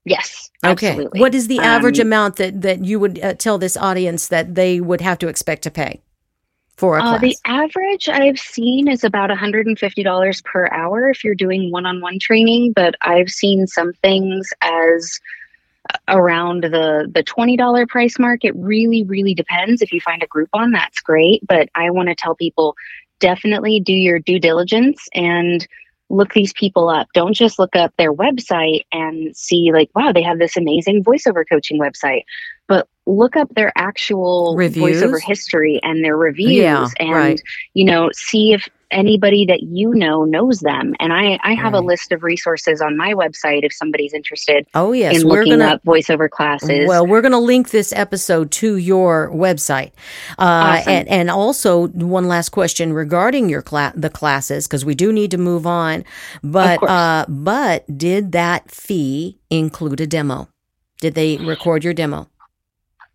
Yes, 0.06 0.50
Okay. 0.66 0.98
absolutely. 0.98 1.20
What 1.20 1.36
is 1.36 1.48
the 1.48 1.62
average 1.64 2.00
Um, 2.00 2.08
amount 2.08 2.36
that 2.38 2.62
that 2.62 2.84
you 2.86 3.00
would 3.00 3.20
uh, 3.20 3.34
tell 3.36 3.58
this 3.58 3.78
audience 3.78 4.28
that 4.30 4.56
they 4.56 4.80
would 4.82 5.02
have 5.02 5.18
to 5.20 5.28
expect 5.28 5.64
to 5.64 5.72
pay 5.72 6.02
for 6.78 6.98
a 6.98 7.04
Uh, 7.04 7.10
class? 7.10 7.22
the 7.22 7.36
average 7.46 8.10
I've 8.10 8.40
seen 8.40 8.88
is 8.88 9.04
about 9.04 9.30
$150 9.30 10.42
per 10.44 10.68
hour 10.72 11.10
if 11.10 11.24
you're 11.24 11.36
doing 11.36 11.72
one 11.72 11.86
on 11.86 12.02
one 12.02 12.20
training, 12.20 12.74
but 12.74 12.96
I've 13.02 13.30
seen 13.30 13.68
some 13.68 13.94
things 13.94 14.52
as 14.62 15.20
uh, 15.94 15.98
around 16.10 16.64
the 16.64 17.10
the 17.14 17.24
$20 17.24 17.88
price 17.88 18.18
mark. 18.20 18.44
It 18.46 18.56
really, 18.56 19.04
really 19.04 19.34
depends. 19.34 19.82
If 19.82 19.92
you 19.92 20.02
find 20.02 20.24
a 20.24 20.28
Groupon, 20.28 20.72
that's 20.74 21.02
great. 21.02 21.46
But 21.48 21.70
I 21.76 21.90
want 21.90 22.10
to 22.10 22.16
tell 22.16 22.36
people 22.36 22.76
definitely 23.20 23.80
do 23.80 23.94
your 23.94 24.20
due 24.20 24.40
diligence 24.40 25.08
and 25.14 25.68
look 26.10 26.34
these 26.34 26.54
people 26.54 26.90
up. 26.90 27.08
Don't 27.14 27.34
just 27.34 27.60
look 27.60 27.76
up 27.76 27.94
their 27.98 28.14
website 28.14 28.86
and 28.92 29.36
see, 29.36 29.72
like, 29.72 29.90
wow, 29.96 30.12
they 30.12 30.22
have 30.22 30.40
this 30.40 30.58
amazing 30.58 31.04
voiceover 31.04 31.44
coaching 31.50 31.80
website. 31.80 32.24
But 32.68 32.88
look 33.06 33.36
up 33.36 33.54
their 33.56 33.72
actual 33.76 34.56
Reviews? 34.56 35.02
voiceover 35.02 35.22
history 35.22 35.80
and 35.84 36.04
their 36.04 36.16
reviews 36.16 36.52
Yeah, 36.52 36.88
and 37.00 37.12
right. 37.12 37.42
you 37.74 37.84
know 37.86 38.10
see 38.14 38.54
if 38.54 38.68
anybody 38.94 39.46
that 39.46 39.64
you 39.64 39.94
know 39.94 40.24
knows 40.26 40.60
them 40.60 40.94
and 41.00 41.12
i 41.14 41.38
i 41.44 41.54
have 41.54 41.74
a 41.74 41.80
list 41.80 42.12
of 42.12 42.24
resources 42.24 42.82
on 42.82 42.96
my 42.96 43.14
website 43.14 43.64
if 43.64 43.74
somebody's 43.74 44.14
interested 44.14 44.66
oh 44.76 44.92
yes, 44.94 45.22
in 45.22 45.28
we're 45.28 45.40
looking 45.44 45.60
gonna. 45.60 45.74
up 45.74 45.84
voiceover 45.84 46.30
classes 46.30 46.88
Well, 46.88 47.06
we're 47.08 47.22
going 47.22 47.32
to 47.34 47.40
link 47.40 47.72
this 47.72 47.92
episode 47.94 48.52
to 48.52 48.78
your 48.78 49.30
website, 49.32 49.92
uh, 50.38 50.78
Awesome. 50.80 50.94
and 50.94 51.08
and 51.10 51.30
also 51.30 51.88
one 51.90 52.28
last 52.28 52.50
question 52.50 52.94
regarding 52.94 53.50
your 53.50 53.62
cla- 53.62 53.94
the 53.96 54.10
classes 54.10 54.68
because 54.68 54.86
we 54.86 54.96
do 54.96 55.12
need 55.12 55.32
to 55.32 55.38
move 55.38 55.66
on. 55.66 56.04
But 56.44 56.82
uh, 56.84 57.26
but 57.28 57.86
did 57.98 58.32
that 58.34 58.70
fee 58.72 59.40
include 59.50 60.00
a 60.02 60.08
demo? 60.08 60.48
Did 61.02 61.16
they 61.16 61.38
record 61.38 61.84
your 61.84 61.94
demo? 61.94 62.28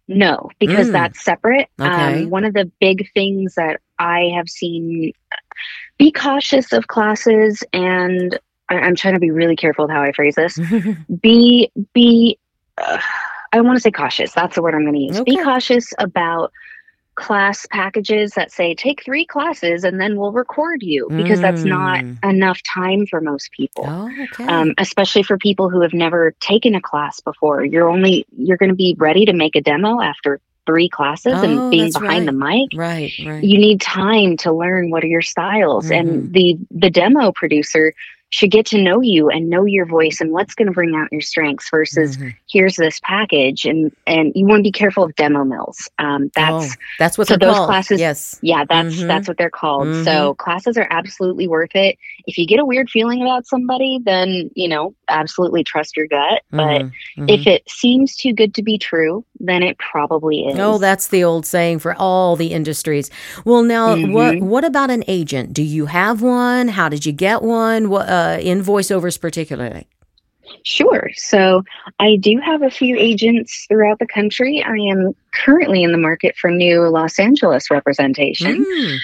No, 0.09 0.49
because 0.59 0.89
Mm. 0.89 0.93
that's 0.93 1.23
separate. 1.23 1.69
Okay. 1.81 2.23
Um, 2.25 2.31
one 2.31 2.45
of 2.45 2.55
the 2.55 2.71
big 2.81 3.11
things 3.13 3.55
that 3.57 3.81
I 3.99 4.31
have 4.37 4.49
seen 4.49 5.13
be 5.99 6.13
cautious 6.13 6.73
of 6.73 6.87
classes, 6.87 7.63
and 7.73 8.39
I, 8.69 8.77
I'm 8.77 8.97
trying 8.97 9.15
to 9.15 9.21
be 9.21 9.31
really 9.31 9.57
careful 9.57 9.87
with 9.87 9.93
how 9.93 10.03
I 10.03 10.13
phrase 10.13 10.35
this. 10.35 10.59
Be 11.23 11.71
be. 11.93 12.39
Uh, 12.77 13.01
I 13.53 13.61
want 13.63 13.77
to 13.77 13.81
say 13.81 13.91
cautious. 13.91 14.33
That's 14.33 14.55
the 14.57 14.63
word 14.63 14.75
I'm 14.75 14.83
going 14.83 14.95
to 14.95 15.01
use. 15.01 15.21
Be 15.23 15.43
cautious 15.43 15.93
about 15.99 16.53
class 17.15 17.67
packages 17.73 18.33
that 18.35 18.53
say 18.53 18.75
take 18.77 19.05
three 19.05 19.27
classes 19.27 19.83
and 19.83 20.01
then 20.01 20.17
we'll 20.17 20.31
record 20.31 20.85
you 20.85 21.11
because 21.17 21.41
that's 21.41 21.65
not 21.65 21.99
Mm. 21.99 22.31
enough 22.31 22.63
time 22.63 23.07
for 23.07 23.21
most 23.21 23.51
people 23.51 23.87
oh, 23.89 24.09
okay. 24.23 24.45
um, 24.47 24.73
especially 24.79 25.25
for 25.25 25.37
people 25.37 25.69
who 25.69 25.81
have 25.81 25.93
never 25.93 26.33
taken 26.39 26.77
a 26.77 26.81
class 26.81 27.19
before. 27.19 27.65
You're 27.65 27.89
only 27.89 28.25
you're 28.37 28.57
going 28.57 28.69
to 28.69 28.77
be 28.77 28.95
ready 28.97 29.25
to 29.25 29.33
make 29.33 29.57
a 29.57 29.61
demo 29.61 30.01
after 30.01 30.41
three 30.69 30.91
classes 30.91 31.33
Oh, 31.35 31.43
and 31.43 31.71
being 31.71 31.91
behind 31.91 32.29
the 32.29 32.33
mic. 32.33 32.69
right, 32.75 33.11
right. 33.25 33.43
You 33.43 33.57
need 33.59 33.81
time 33.81 34.37
to 34.39 34.53
learn 34.53 34.91
what 34.91 35.03
are 35.03 35.07
your 35.07 35.23
styles, 35.23 35.89
Mhm. 35.89 35.99
and 35.99 36.33
the 36.35 36.59
the 36.71 36.91
demo 36.91 37.33
producer 37.33 37.95
should 38.31 38.51
get 38.51 38.67
to 38.67 38.83
know 38.83 39.01
you 39.01 39.31
and 39.31 39.49
know 39.49 39.65
your 39.65 39.87
voice 39.87 40.21
and 40.21 40.31
what's 40.33 40.55
going 40.55 40.67
to 40.67 40.73
bring 40.73 40.95
out 40.95 41.11
your 41.11 41.23
strengths 41.23 41.71
versus 41.71 42.19
mm-hmm. 42.19 42.29
here's 42.51 42.77
this 42.77 43.01
package 43.03 43.65
and 43.65 43.91
and 44.07 44.33
you 44.35 44.45
want 44.47 44.61
to 44.61 44.63
be 44.63 44.73
careful 44.73 45.03
of 45.03 45.15
demo 45.17 45.45
mills 45.45 45.89
um, 45.99 46.31
that's 46.35 46.73
oh, 46.73 46.75
that's 46.99 47.17
what 47.17 47.27
so 47.27 47.39
those 47.39 47.55
called. 47.55 47.69
classes 47.69 47.99
yes 47.99 48.39
yeah 48.43 48.65
that's 48.69 48.97
mm-hmm. 48.97 49.09
that's 49.09 49.27
what 49.27 49.39
they're 49.39 49.49
called 49.49 49.87
mm-hmm. 49.87 50.05
so 50.05 50.35
classes 50.35 50.77
are 50.77 50.87
absolutely 50.91 51.49
worth 51.49 51.75
it 51.75 51.97
if 52.27 52.37
you 52.37 52.47
get 52.47 52.61
a 52.61 52.67
weird 52.67 52.91
feeling 52.91 53.23
about 53.23 53.47
somebody 53.47 53.99
then 54.05 54.51
you 54.55 54.69
know 54.69 54.95
absolutely 55.09 55.65
trust 55.65 55.97
your 55.97 56.07
gut 56.07 56.43
but 56.51 56.83
mm-hmm. 56.83 57.29
if 57.29 57.41
mm-hmm. 57.41 57.49
it 57.49 57.69
seems 57.69 58.15
too 58.15 58.33
good 58.33 58.55
to 58.55 58.63
be 58.63 58.79
true 58.79 59.25
then 59.41 59.63
it 59.63 59.77
probably 59.79 60.47
is 60.47 60.59
oh 60.59 60.79
that's 60.79 61.09
the 61.09 61.25
old 61.25 61.47
saying 61.47 61.79
for 61.79 61.95
all 61.95 62.37
the 62.37 62.53
industries 62.53 63.11
well 63.45 63.63
now 63.63 63.97
what 63.97 64.35
mm-hmm. 64.35 64.47
what 64.47 64.65
about 64.65 64.91
an 64.91 65.03
agent 65.09 65.53
do 65.53 65.63
you 65.63 65.87
have 65.87 66.23
one 66.23 66.69
how 66.69 66.89
did 66.89 67.07
you 67.07 67.13
get 67.13 67.43
one 67.43 67.89
what 67.89 68.09
uh, 68.09 68.19
uh, 68.19 68.39
in 68.41 68.63
voiceovers 68.63 69.21
particularly? 69.21 69.87
Sure. 70.65 71.11
So 71.15 71.63
I 72.01 72.17
do 72.17 72.41
have 72.43 72.63
a 72.63 72.71
few 72.71 72.97
agents 72.97 73.67
throughout 73.69 73.99
the 73.99 74.07
country. 74.07 74.63
I 74.63 74.77
am 74.91 75.15
currently 75.35 75.83
in 75.83 75.93
the 75.93 75.99
market 75.99 76.37
for 76.37 76.51
new 76.51 76.89
Los 76.89 77.19
Angeles 77.19 77.71
representation. 77.71 78.65
Mm. 78.65 78.99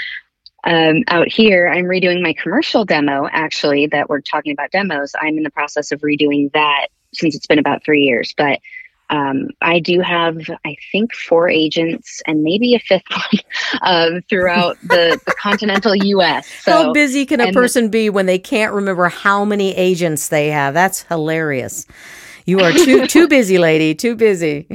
Um, 0.65 1.05
out 1.09 1.29
here, 1.29 1.69
I'm 1.69 1.85
redoing 1.85 2.23
my 2.23 2.33
commercial 2.33 2.85
demo, 2.85 3.29
actually, 3.31 3.87
that 3.89 4.09
we're 4.09 4.23
talking 4.23 4.53
about 4.53 4.71
demos. 4.71 5.13
I'm 5.21 5.37
in 5.37 5.43
the 5.43 5.51
process 5.51 5.93
of 5.93 6.01
redoing 6.01 6.53
that 6.53 6.89
since 7.13 7.37
it's 7.37 7.47
been 7.47 7.59
about 7.59 7.85
three 7.85 8.03
years. 8.03 8.35
But 8.37 8.61
um, 9.11 9.49
I 9.61 9.81
do 9.81 10.01
have, 10.01 10.39
I 10.65 10.77
think, 10.91 11.15
four 11.15 11.49
agents 11.49 12.23
and 12.27 12.43
maybe 12.43 12.75
a 12.75 12.79
fifth 12.79 13.05
one 13.11 13.81
uh, 13.83 14.21
throughout 14.29 14.81
the, 14.83 15.21
the 15.27 15.33
continental 15.39 15.95
U.S. 15.95 16.49
So, 16.63 16.73
how 16.73 16.93
busy 16.93 17.27
can 17.27 17.41
a 17.41 17.53
person 17.53 17.91
be 17.91 18.09
when 18.09 18.27
they 18.27 18.39
can't 18.39 18.73
remember 18.73 19.09
how 19.09 19.45
many 19.45 19.75
agents 19.77 20.29
they 20.29 20.49
have? 20.49 20.75
That's 20.75 21.03
hilarious. 21.03 21.87
You 22.47 22.61
are 22.61 22.73
too 22.73 23.07
too 23.07 23.29
busy, 23.29 23.59
lady. 23.59 23.95
Too 23.95 24.17
busy. 24.17 24.67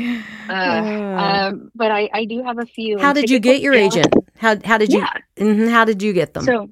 Uh, 0.47 0.51
um, 1.51 1.71
but 1.75 1.91
I, 1.91 2.09
I 2.13 2.25
do 2.25 2.43
have 2.43 2.59
a 2.59 2.65
few. 2.65 2.99
How 2.99 3.13
did 3.13 3.29
you 3.29 3.39
get 3.39 3.61
your 3.61 3.73
agent? 3.73 4.13
How 4.39 4.57
how 4.63 4.77
did 4.77 4.91
you? 4.91 4.99
Yeah. 4.99 5.13
Mm-hmm, 5.37 5.67
how 5.67 5.85
did 5.85 6.01
you 6.01 6.13
get 6.13 6.33
them? 6.33 6.43
So 6.43 6.69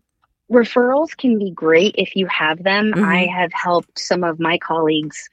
referrals 0.51 1.15
can 1.15 1.37
be 1.37 1.51
great 1.51 1.95
if 1.97 2.15
you 2.15 2.25
have 2.27 2.63
them. 2.63 2.93
Mm-hmm. 2.93 3.03
I 3.03 3.25
have 3.25 3.51
helped 3.53 3.99
some 3.99 4.23
of 4.23 4.39
my 4.39 4.57
colleagues 4.57 5.29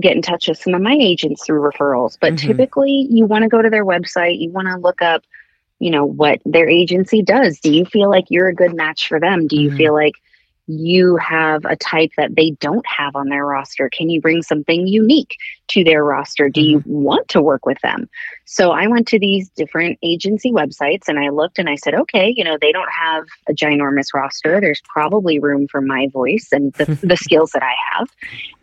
get 0.00 0.16
in 0.16 0.22
touch 0.22 0.48
with 0.48 0.58
some 0.58 0.74
of 0.74 0.82
my 0.82 0.96
agents 0.98 1.44
through 1.44 1.60
referrals. 1.60 2.16
But 2.20 2.34
mm-hmm. 2.34 2.48
typically, 2.48 3.06
you 3.10 3.26
want 3.26 3.42
to 3.42 3.48
go 3.48 3.60
to 3.60 3.70
their 3.70 3.84
website, 3.84 4.40
you 4.40 4.50
want 4.50 4.68
to 4.68 4.76
look 4.76 5.02
up, 5.02 5.24
you 5.78 5.90
know, 5.90 6.04
what 6.04 6.40
their 6.44 6.68
agency 6.68 7.22
does. 7.22 7.60
Do 7.60 7.72
you 7.72 7.84
feel 7.84 8.10
like 8.10 8.24
you're 8.28 8.48
a 8.48 8.54
good 8.54 8.74
match 8.74 9.08
for 9.08 9.20
them? 9.20 9.46
Do 9.46 9.60
you 9.60 9.68
mm-hmm. 9.68 9.76
feel 9.76 9.94
like 9.94 10.14
you 10.66 11.16
have 11.16 11.64
a 11.64 11.76
type 11.76 12.10
that 12.16 12.34
they 12.34 12.50
don't 12.60 12.84
have 12.86 13.14
on 13.14 13.28
their 13.28 13.44
roster? 13.44 13.88
Can 13.88 14.10
you 14.10 14.20
bring 14.20 14.42
something 14.42 14.86
unique 14.86 15.36
to 15.68 15.84
their 15.84 16.04
roster? 16.04 16.48
Do 16.48 16.60
you 16.60 16.80
mm-hmm. 16.80 17.02
want 17.02 17.28
to 17.28 17.42
work 17.42 17.66
with 17.66 17.80
them? 17.82 18.08
So 18.44 18.70
I 18.70 18.86
went 18.86 19.08
to 19.08 19.18
these 19.18 19.48
different 19.50 19.98
agency 20.02 20.52
websites 20.52 21.08
and 21.08 21.18
I 21.18 21.28
looked 21.28 21.58
and 21.58 21.68
I 21.68 21.76
said, 21.76 21.94
okay, 21.94 22.32
you 22.36 22.44
know, 22.44 22.58
they 22.60 22.72
don't 22.72 22.90
have 22.90 23.26
a 23.48 23.52
ginormous 23.52 24.12
roster. 24.14 24.60
There's 24.60 24.82
probably 24.88 25.38
room 25.38 25.68
for 25.68 25.80
my 25.80 26.08
voice 26.12 26.48
and 26.52 26.72
the, 26.74 26.84
the 27.02 27.16
skills 27.16 27.50
that 27.52 27.62
I 27.62 27.74
have. 27.92 28.08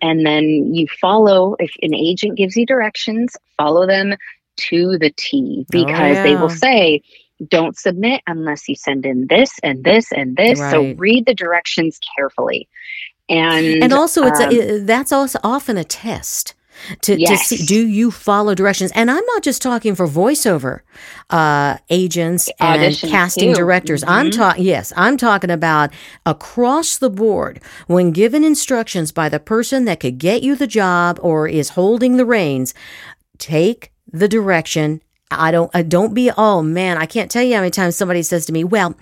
And 0.01 0.25
then 0.25 0.73
you 0.73 0.87
follow, 0.99 1.55
if 1.59 1.71
an 1.81 1.93
agent 1.93 2.37
gives 2.37 2.55
you 2.55 2.65
directions, 2.65 3.35
follow 3.57 3.87
them 3.87 4.15
to 4.55 4.97
the 4.97 5.11
T 5.15 5.65
because 5.69 5.95
oh, 5.99 6.05
yeah. 6.05 6.23
they 6.23 6.35
will 6.35 6.49
say, 6.49 7.01
don't 7.47 7.77
submit 7.77 8.21
unless 8.27 8.67
you 8.67 8.75
send 8.75 9.05
in 9.05 9.27
this 9.27 9.59
and 9.63 9.83
this 9.83 10.11
and 10.11 10.35
this. 10.35 10.59
Right. 10.59 10.71
So 10.71 10.93
read 10.95 11.25
the 11.25 11.33
directions 11.33 11.99
carefully. 12.15 12.67
And 13.29 13.83
and 13.83 13.93
also 13.93 14.23
it's 14.25 14.39
um, 14.39 14.51
a, 14.51 14.79
that's 14.79 15.11
also 15.11 15.39
often 15.43 15.77
a 15.77 15.83
test 15.83 16.55
to, 17.01 17.19
yes. 17.19 17.49
to 17.49 17.57
see 17.57 17.65
do 17.65 17.87
you 17.87 18.11
follow 18.11 18.55
directions 18.55 18.91
and 18.95 19.09
i'm 19.09 19.23
not 19.27 19.43
just 19.43 19.61
talking 19.61 19.95
for 19.95 20.07
voiceover 20.07 20.81
uh, 21.29 21.77
agents 21.89 22.49
and 22.59 22.97
casting 22.97 23.53
too. 23.53 23.55
directors 23.55 24.01
mm-hmm. 24.01 24.11
i'm 24.11 24.31
talking 24.31 24.63
yes 24.63 24.91
i'm 24.97 25.15
talking 25.15 25.49
about 25.49 25.91
across 26.25 26.97
the 26.97 27.09
board 27.09 27.61
when 27.87 28.11
given 28.11 28.43
instructions 28.43 29.11
by 29.11 29.29
the 29.29 29.39
person 29.39 29.85
that 29.85 29.99
could 29.99 30.17
get 30.17 30.43
you 30.43 30.55
the 30.55 30.67
job 30.67 31.19
or 31.21 31.47
is 31.47 31.69
holding 31.69 32.17
the 32.17 32.25
reins 32.25 32.73
take 33.37 33.91
the 34.11 34.27
direction 34.27 35.01
I 35.37 35.51
don't, 35.51 35.71
I 35.73 35.81
don't 35.81 36.13
be, 36.13 36.31
oh 36.37 36.61
man, 36.61 36.97
I 36.97 37.05
can't 37.05 37.29
tell 37.29 37.43
you 37.43 37.55
how 37.55 37.61
many 37.61 37.71
times 37.71 37.95
somebody 37.95 38.23
says 38.23 38.45
to 38.47 38.53
me, 38.53 38.63
well, 38.63 38.95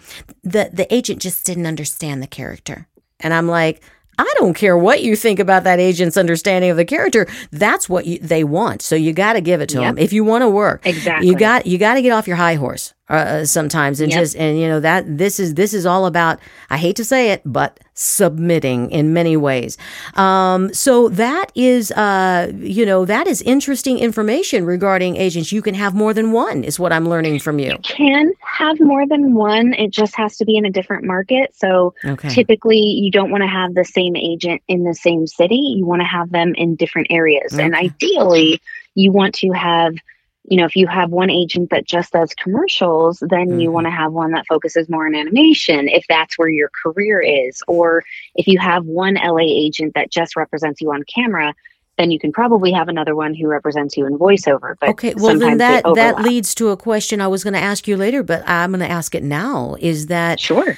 the, 0.44 0.70
the 0.72 0.92
agent 0.94 1.22
just 1.22 1.46
didn't 1.46 1.66
understand 1.66 2.22
the 2.22 2.28
character. 2.28 2.88
And 3.20 3.34
I'm 3.34 3.48
like, 3.48 3.82
I 4.18 4.34
don't 4.38 4.54
care 4.54 4.78
what 4.78 5.02
you 5.02 5.16
think 5.16 5.40
about 5.40 5.64
that 5.64 5.80
agent's 5.80 6.18
understanding 6.18 6.70
of 6.70 6.78
the 6.78 6.86
character. 6.86 7.28
That's 7.52 7.90
what 7.90 8.06
you, 8.06 8.20
they 8.20 8.44
want. 8.44 8.82
So 8.82 8.96
you 8.96 9.14
got 9.14 9.34
to 9.34 9.42
give 9.42 9.62
it 9.62 9.70
to 9.70 9.80
yep. 9.80 9.96
them 9.96 9.98
if 9.98 10.14
you 10.14 10.24
want 10.24 10.44
to 10.44 10.50
work. 10.50 10.86
Exactly. 10.86 11.28
You 11.28 11.36
got 11.36 11.66
you 11.66 11.78
got 11.78 11.96
to 11.96 12.02
get 12.02 12.12
off 12.12 12.28
your 12.28 12.38
high 12.38 12.56
horse 12.56 12.94
uh, 13.12 13.14
uh, 13.14 13.46
sometimes 13.46 14.00
and 14.00 14.10
yep. 14.10 14.22
just 14.22 14.38
and 14.38 14.58
you 14.58 14.66
know 14.66 14.80
that 14.80 15.18
this 15.18 15.38
is 15.38 15.56
this 15.56 15.74
is 15.74 15.86
all 15.86 16.06
about 16.06 16.40
I 16.70 16.78
hate 16.78 16.96
to 16.96 17.04
say 17.04 17.32
it 17.32 17.42
but 17.46 17.78
submitting 17.94 18.90
in 18.90 19.12
many 19.12 19.36
ways. 19.36 19.78
Um, 20.16 20.74
so 20.74 21.10
that 21.10 21.52
is 21.54 21.92
uh, 21.92 22.54
you 22.56 22.86
know 22.86 23.04
that 23.04 23.28
is 23.28 23.42
interesting 23.42 24.00
information 24.00 24.66
regarding 24.66 25.18
agents. 25.18 25.52
You 25.52 25.62
can 25.62 25.76
have 25.76 25.94
more 25.94 26.14
than 26.14 26.32
one 26.32 26.64
is 26.64 26.80
what 26.80 26.94
I'm 26.94 27.10
learning 27.10 27.40
from 27.40 27.60
you. 27.60 27.72
You 27.72 27.78
can 27.80 28.32
have 28.40 28.80
more 28.80 29.06
than 29.06 29.34
one. 29.34 29.74
It 29.74 29.92
just 29.92 30.16
has 30.16 30.38
to 30.38 30.46
be 30.46 30.56
in 30.56 30.64
a 30.64 30.72
different 30.72 31.04
market. 31.04 31.54
So 31.54 31.94
okay. 32.06 32.30
typically 32.30 32.80
you 32.80 33.12
don't 33.12 33.30
want 33.30 33.42
to 33.44 33.50
have 33.50 33.74
the 33.74 33.84
same 33.84 34.16
agent 34.16 34.62
in 34.70 34.86
the 34.86 34.96
same 34.96 35.28
city. 35.28 35.76
You 35.78 35.86
want 35.86 36.02
to 36.02 36.08
have 36.08 36.32
them 36.32 36.54
in 36.56 36.76
different 36.76 37.08
areas, 37.10 37.54
okay. 37.54 37.64
and 37.64 37.76
ideally 37.76 38.62
you 38.96 39.12
want 39.12 39.36
to 39.36 39.52
have 39.52 39.96
you 40.44 40.58
know, 40.58 40.66
if 40.66 40.76
you 40.76 40.88
have 40.88 41.12
one 41.12 41.30
agent 41.30 41.70
that 41.70 41.86
just 41.86 42.14
does 42.14 42.34
commercials, 42.34 43.20
then 43.20 43.50
mm-hmm. 43.50 43.60
you 43.60 43.72
want 43.72 43.86
to 43.86 43.92
have 43.92 44.12
one 44.12 44.32
that 44.32 44.48
focuses 44.48 44.90
more 44.90 45.06
on 45.06 45.16
animation 45.16 45.88
if 45.88 46.06
that's 46.10 46.38
where 46.38 46.50
your 46.50 46.70
career 46.70 47.20
is. 47.22 47.62
Or 47.68 48.04
if 48.36 48.48
you 48.48 48.60
have 48.60 48.86
one 48.86 49.16
LA 49.16 49.46
agent 49.46 49.94
that 49.94 50.12
just 50.12 50.36
represents 50.36 50.82
you 50.82 50.92
on 50.92 51.04
camera, 51.04 51.54
then 51.98 52.10
you 52.10 52.18
can 52.18 52.32
probably 52.32 52.72
have 52.72 52.88
another 52.88 53.16
one 53.16 53.36
who 53.36 53.48
represents 53.48 53.96
you 53.96 54.08
in 54.08 54.18
voiceover. 54.18 54.76
But 54.80 54.90
okay, 54.90 55.14
well 55.16 55.38
then 55.38 55.58
that 55.60 55.84
that 55.96 56.22
leads 56.22 56.56
to 56.56 56.70
a 56.70 56.78
question 56.78 57.22
I 57.22 57.28
was 57.28 57.44
going 57.44 57.54
to 57.54 57.60
ask 57.60 57.88
you 57.88 57.96
later, 57.96 58.24
but 58.24 58.48
I'm 58.50 58.72
going 58.72 58.80
to 58.80 58.90
ask 58.90 59.14
it 59.14 59.24
now. 59.24 59.76
Is 59.80 60.08
that 60.08 60.40
sure? 60.40 60.78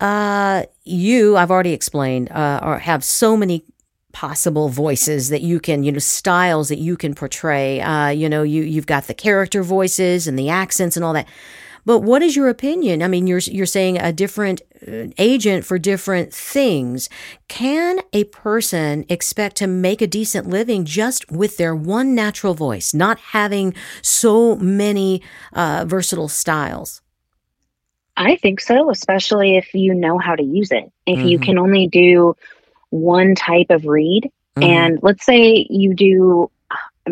Uh, 0.00 0.62
you, 0.84 1.36
I've 1.36 1.50
already 1.50 1.72
explained, 1.72 2.30
uh, 2.30 2.60
or 2.62 2.78
have 2.78 3.02
so 3.02 3.36
many 3.36 3.64
possible 4.18 4.68
voices 4.68 5.28
that 5.28 5.42
you 5.42 5.60
can, 5.60 5.84
you 5.84 5.92
know, 5.92 6.00
styles 6.00 6.70
that 6.70 6.78
you 6.78 6.96
can 6.96 7.14
portray. 7.14 7.80
Uh, 7.80 8.08
you 8.08 8.28
know, 8.28 8.42
you 8.42 8.64
you've 8.64 8.84
got 8.84 9.04
the 9.04 9.14
character 9.14 9.62
voices 9.62 10.26
and 10.26 10.36
the 10.36 10.48
accents 10.48 10.96
and 10.96 11.04
all 11.04 11.12
that. 11.12 11.28
But 11.86 12.00
what 12.00 12.20
is 12.20 12.34
your 12.34 12.48
opinion? 12.48 13.00
I 13.00 13.06
mean, 13.06 13.28
you're 13.28 13.38
you're 13.38 13.64
saying 13.64 13.96
a 13.96 14.12
different 14.12 14.60
uh, 14.88 15.06
agent 15.18 15.64
for 15.64 15.78
different 15.78 16.34
things. 16.34 17.08
Can 17.46 18.00
a 18.12 18.24
person 18.24 19.04
expect 19.08 19.54
to 19.58 19.68
make 19.68 20.02
a 20.02 20.08
decent 20.08 20.48
living 20.48 20.84
just 20.84 21.30
with 21.30 21.56
their 21.56 21.76
one 21.76 22.16
natural 22.16 22.54
voice, 22.54 22.92
not 22.92 23.20
having 23.20 23.72
so 24.02 24.56
many 24.56 25.22
uh, 25.52 25.84
versatile 25.86 26.28
styles? 26.28 27.02
I 28.16 28.34
think 28.34 28.58
so, 28.60 28.90
especially 28.90 29.56
if 29.56 29.72
you 29.74 29.94
know 29.94 30.18
how 30.18 30.34
to 30.34 30.42
use 30.42 30.72
it. 30.72 30.90
If 31.06 31.20
mm-hmm. 31.20 31.28
you 31.28 31.38
can 31.38 31.56
only 31.56 31.86
do 31.86 32.34
one 32.90 33.34
type 33.34 33.70
of 33.70 33.84
read. 33.84 34.30
Mm-hmm. 34.56 34.62
And 34.62 34.98
let's 35.02 35.24
say 35.24 35.66
you 35.70 35.94
do 35.94 36.50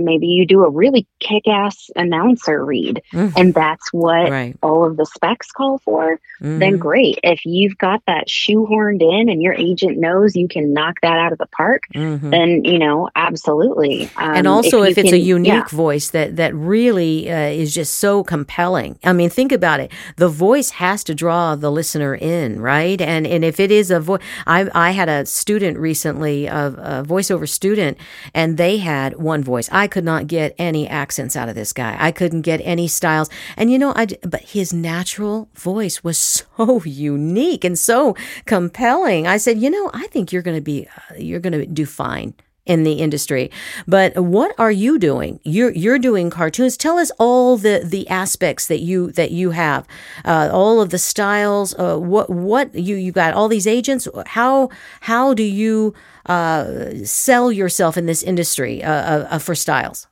maybe 0.05 0.27
you 0.27 0.47
do 0.47 0.65
a 0.65 0.71
really 0.71 1.07
kick-ass 1.21 1.91
announcer 1.97 2.65
read 2.65 3.03
mm. 3.13 3.33
and 3.37 3.55
that's 3.55 3.93
what 3.93 4.31
right. 4.31 4.57
all 4.63 4.85
of 4.85 4.97
the 4.97 5.07
specs 5.07 5.51
call 5.53 5.79
for 5.79 6.19
mm-hmm. 6.41 6.59
then 6.59 6.77
great 6.77 7.19
if 7.23 7.45
you've 7.45 7.77
got 7.79 8.03
that 8.07 8.29
shoehorned 8.29 9.03
in 9.03 9.29
and 9.29 9.43
your 9.43 9.55
agent 9.55 9.99
knows 9.99 10.37
you 10.37 10.49
can 10.49 10.73
knock 10.73 10.97
that 11.03 11.19
out 11.19 11.33
of 11.33 11.39
the 11.39 11.47
park 11.47 11.83
mm-hmm. 11.95 12.31
then 12.31 12.65
you 12.65 12.79
know 12.79 13.09
absolutely 13.17 14.05
um, 14.17 14.35
and 14.35 14.47
also 14.47 14.83
if, 14.83 14.93
if 14.93 14.99
it's 14.99 15.11
can, 15.11 15.15
a 15.15 15.23
unique 15.23 15.53
yeah. 15.53 15.65
voice 15.77 16.11
that 16.11 16.37
that 16.37 16.55
really 16.55 17.31
uh, 17.31 17.37
is 17.37 17.75
just 17.75 17.95
so 17.95 18.23
compelling 18.23 18.99
i 19.05 19.13
mean 19.13 19.31
think 19.31 19.53
about 19.53 19.81
it 19.81 19.91
the 20.17 20.29
voice 20.29 20.71
has 20.71 21.03
to 21.05 21.15
draw 21.15 21.55
the 21.55 21.71
listener 21.71 22.15
in 22.15 22.61
right 22.61 23.01
and 23.01 23.27
and 23.27 23.45
if 23.45 23.61
it 23.61 23.71
is 23.71 23.91
a 23.91 24.01
voice 24.01 24.23
i 24.47 24.69
i 24.75 24.91
had 24.91 25.09
a 25.09 25.25
student 25.27 25.79
recently 25.79 26.47
a, 26.47 26.67
a 26.67 27.05
voiceover 27.05 27.49
student 27.49 27.97
and 28.35 28.57
they 28.57 28.79
had 28.79 29.17
one 29.17 29.43
voice 29.43 29.69
i 29.73 29.86
I 29.87 29.89
could 29.89 30.05
not 30.05 30.27
get 30.27 30.53
any 30.59 30.89
accents 30.89 31.37
out 31.37 31.49
of 31.49 31.55
this 31.55 31.73
guy. 31.73 31.97
I 32.01 32.11
couldn't 32.11 32.43
get 32.43 32.61
any 32.65 32.89
styles. 32.89 33.31
And 33.57 33.71
you 33.71 33.79
know, 33.79 33.93
I 33.95 34.07
but 34.23 34.41
his 34.41 34.73
natural 34.73 35.49
voice 35.55 36.03
was 36.03 36.19
so 36.19 36.83
unique 36.85 37.63
and 37.63 37.79
so 37.79 38.17
compelling. 38.47 39.29
I 39.29 39.37
said, 39.37 39.59
"You 39.59 39.71
know, 39.71 39.89
I 39.95 40.09
think 40.09 40.33
you're 40.33 40.43
going 40.43 40.57
to 40.57 40.61
be 40.61 40.89
uh, 40.89 41.15
you're 41.19 41.39
going 41.39 41.53
to 41.53 41.67
do 41.67 41.87
fine 41.87 42.35
in 42.67 42.83
the 42.83 42.95
industry. 42.95 43.51
But 43.87 44.17
what 44.17 44.55
are 44.59 44.71
you 44.71 44.99
doing? 44.99 45.41
You're 45.45 45.71
you're 45.71 45.99
doing 45.99 46.31
cartoons. 46.31 46.77
Tell 46.77 46.99
us 46.99 47.11
all 47.19 47.57
the 47.57 47.83
the 47.85 48.07
aspects 48.09 48.67
that 48.67 48.81
you 48.81 49.13
that 49.13 49.31
you 49.31 49.53
have, 49.53 49.87
uh, 50.25 50.51
all 50.53 50.81
of 50.81 50.91
the 50.91 50.99
styles. 50.99 51.75
Uh, 51.79 51.97
what 51.97 52.29
what 52.29 52.75
you 52.75 52.97
you 52.97 53.13
got 53.13 53.35
all 53.35 53.49
these 53.49 53.67
agents. 53.67 54.09
How 54.27 54.69
how 55.01 55.33
do 55.33 55.43
you 55.43 55.95
uh, 56.27 57.05
sell 57.05 57.51
yourself 57.51 57.97
in 57.97 58.07
this 58.07 58.23
industry 58.23 58.83
uh, 58.83 58.93
uh, 59.31 59.39
for 59.39 59.55
styles? 59.55 60.09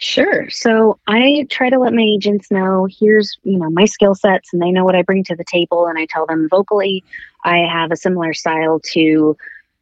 Sure. 0.00 0.48
So 0.48 0.98
I 1.08 1.46
try 1.50 1.70
to 1.70 1.78
let 1.78 1.92
my 1.92 2.02
agents 2.02 2.52
know 2.52 2.86
here's, 2.88 3.36
you 3.42 3.58
know, 3.58 3.68
my 3.68 3.84
skill 3.84 4.14
sets 4.14 4.52
and 4.52 4.62
they 4.62 4.70
know 4.70 4.84
what 4.84 4.94
I 4.94 5.02
bring 5.02 5.24
to 5.24 5.34
the 5.34 5.44
table 5.44 5.86
and 5.86 5.98
I 5.98 6.06
tell 6.08 6.24
them 6.24 6.48
vocally 6.48 7.02
I 7.44 7.58
have 7.58 7.90
a 7.90 7.96
similar 7.96 8.32
style 8.32 8.80
to 8.92 9.36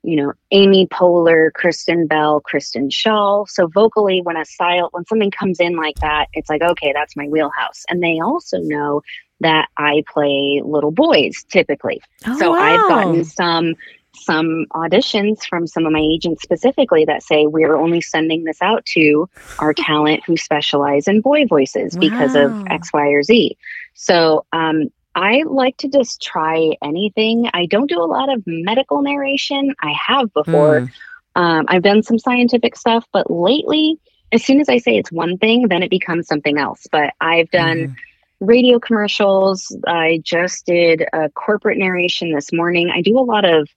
you 0.06 0.14
know, 0.14 0.32
Amy 0.52 0.86
Poehler, 0.86 1.52
Kristen 1.52 2.06
Bell, 2.06 2.40
Kristen 2.40 2.90
Schaal. 2.90 3.48
So 3.48 3.66
vocally, 3.66 4.20
when 4.22 4.36
a 4.36 4.44
style, 4.44 4.88
when 4.92 5.04
something 5.04 5.32
comes 5.32 5.58
in 5.58 5.76
like 5.76 5.96
that, 5.96 6.28
it's 6.32 6.48
like, 6.48 6.62
okay, 6.62 6.92
that's 6.94 7.16
my 7.16 7.26
wheelhouse. 7.26 7.84
And 7.88 8.00
they 8.00 8.20
also 8.20 8.58
know 8.58 9.02
that 9.40 9.68
I 9.76 10.04
play 10.06 10.62
little 10.64 10.92
boys 10.92 11.44
typically. 11.50 12.00
Oh, 12.24 12.38
so 12.38 12.52
wow. 12.52 12.58
I've 12.58 12.88
gotten 12.88 13.24
some 13.24 13.74
some 14.14 14.64
auditions 14.72 15.44
from 15.44 15.66
some 15.66 15.84
of 15.84 15.92
my 15.92 16.00
agents 16.00 16.42
specifically 16.42 17.04
that 17.04 17.22
say 17.22 17.46
we're 17.46 17.76
only 17.76 18.00
sending 18.00 18.44
this 18.44 18.62
out 18.62 18.86
to 18.86 19.28
our 19.58 19.74
talent 19.74 20.22
who 20.24 20.36
specialize 20.36 21.06
in 21.06 21.20
boy 21.20 21.46
voices 21.46 21.94
wow. 21.94 22.00
because 22.00 22.34
of 22.34 22.66
X, 22.68 22.92
Y, 22.94 23.08
or 23.08 23.22
Z. 23.22 23.58
So 23.94 24.46
um, 24.52 24.88
I 25.16 25.44
like 25.46 25.78
to 25.78 25.88
just 25.88 26.22
try 26.22 26.72
anything. 26.84 27.48
I 27.54 27.64
don't 27.64 27.88
do 27.88 27.98
a 27.98 28.04
lot 28.04 28.30
of 28.30 28.42
medical 28.46 29.00
narration. 29.00 29.74
I 29.82 29.92
have 29.92 30.32
before. 30.34 30.82
Mm. 30.82 30.90
Um, 31.34 31.64
I've 31.68 31.82
done 31.82 32.02
some 32.02 32.18
scientific 32.18 32.76
stuff, 32.76 33.06
but 33.12 33.30
lately, 33.30 33.98
as 34.30 34.44
soon 34.44 34.60
as 34.60 34.68
I 34.68 34.76
say 34.76 34.96
it's 34.98 35.10
one 35.10 35.38
thing, 35.38 35.68
then 35.68 35.82
it 35.82 35.88
becomes 35.88 36.26
something 36.28 36.58
else. 36.58 36.86
But 36.92 37.14
I've 37.18 37.50
done 37.50 37.76
mm. 37.76 37.94
radio 38.40 38.78
commercials. 38.78 39.74
I 39.86 40.20
just 40.22 40.66
did 40.66 41.04
a 41.14 41.30
corporate 41.30 41.78
narration 41.78 42.32
this 42.32 42.52
morning. 42.52 42.90
I 42.90 43.00
do 43.00 43.18
a 43.18 43.24
lot 43.24 43.46
of 43.46 43.70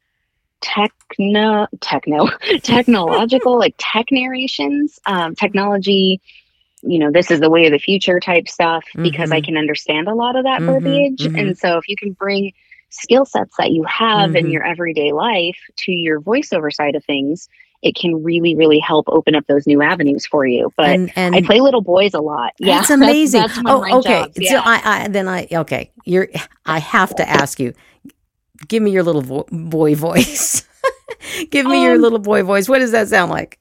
techno, 0.60 1.68
techno, 1.80 2.28
technological, 2.64 3.58
like 3.58 3.76
tech 3.78 4.08
narrations, 4.12 5.00
um, 5.06 5.36
technology 5.36 6.20
you 6.82 7.00
know, 7.00 7.12
this 7.12 7.32
is 7.32 7.40
the 7.40 7.50
way 7.50 7.66
of 7.66 7.72
the 7.72 7.80
future 7.80 8.20
type 8.20 8.48
stuff 8.48 8.86
because 8.96 9.30
mm-hmm. 9.30 9.34
I 9.34 9.42
can 9.42 9.58
understand 9.58 10.08
a 10.08 10.16
lot 10.16 10.36
of 10.36 10.44
that 10.44 10.62
mm-hmm. 10.62 10.72
verbiage. 10.72 11.20
Mm-hmm. 11.22 11.36
And 11.36 11.58
so 11.58 11.78
if 11.78 11.88
you 11.88 11.96
can 11.96 12.14
bring 12.14 12.54
skill 12.90 13.26
sets 13.26 13.56
that 13.58 13.72
you 13.72 13.84
have 13.84 14.36
in 14.36 14.46
mm-hmm. 14.46 14.52
your 14.52 14.66
everyday 14.66 15.12
life 15.12 15.58
to 15.78 15.92
your 15.92 16.22
voiceover 16.22 16.74
side 16.74 16.96
of 16.96 17.04
things, 17.04 17.50
it 17.82 17.96
can 17.96 18.24
really, 18.24 18.56
really 18.56 18.80
help 18.80 19.06
open 19.10 19.36
up 19.36 19.46
those 19.48 19.66
new 19.66 19.82
avenues 19.82 20.26
for 20.26 20.46
you. 20.46 20.72
But 20.76 20.90
and, 20.90 21.12
and 21.16 21.36
I 21.36 21.42
play 21.42 21.62
little 21.62 21.82
boys 21.82 22.14
a 22.14 22.20
lot. 22.20 22.54
Yeah, 22.60 22.78
that's 22.78 22.90
amazing. 22.90 23.42
That's, 23.42 23.56
that's 23.56 23.68
oh, 23.68 24.00
okay. 24.00 24.26
Yeah. 24.36 24.52
So 24.52 24.58
I, 24.58 24.82
I, 24.84 25.08
then 25.08 25.28
I, 25.28 25.48
okay, 25.52 25.92
you're. 26.06 26.28
I 26.66 26.80
have 26.80 27.16
to 27.16 27.28
ask 27.28 27.60
you. 27.60 27.74
Give 28.68 28.84
me 28.84 28.92
your 28.92 29.04
little 29.04 29.22
vo- 29.22 29.48
boy 29.52 29.96
voice. 29.96 30.68
Give 31.50 31.66
me 31.66 31.78
um, 31.78 31.84
your 31.84 31.98
little 31.98 32.20
boy 32.20 32.44
voice. 32.44 32.68
What 32.68 32.80
does 32.80 32.92
that 32.92 33.08
sound 33.08 33.32
like? 33.32 33.60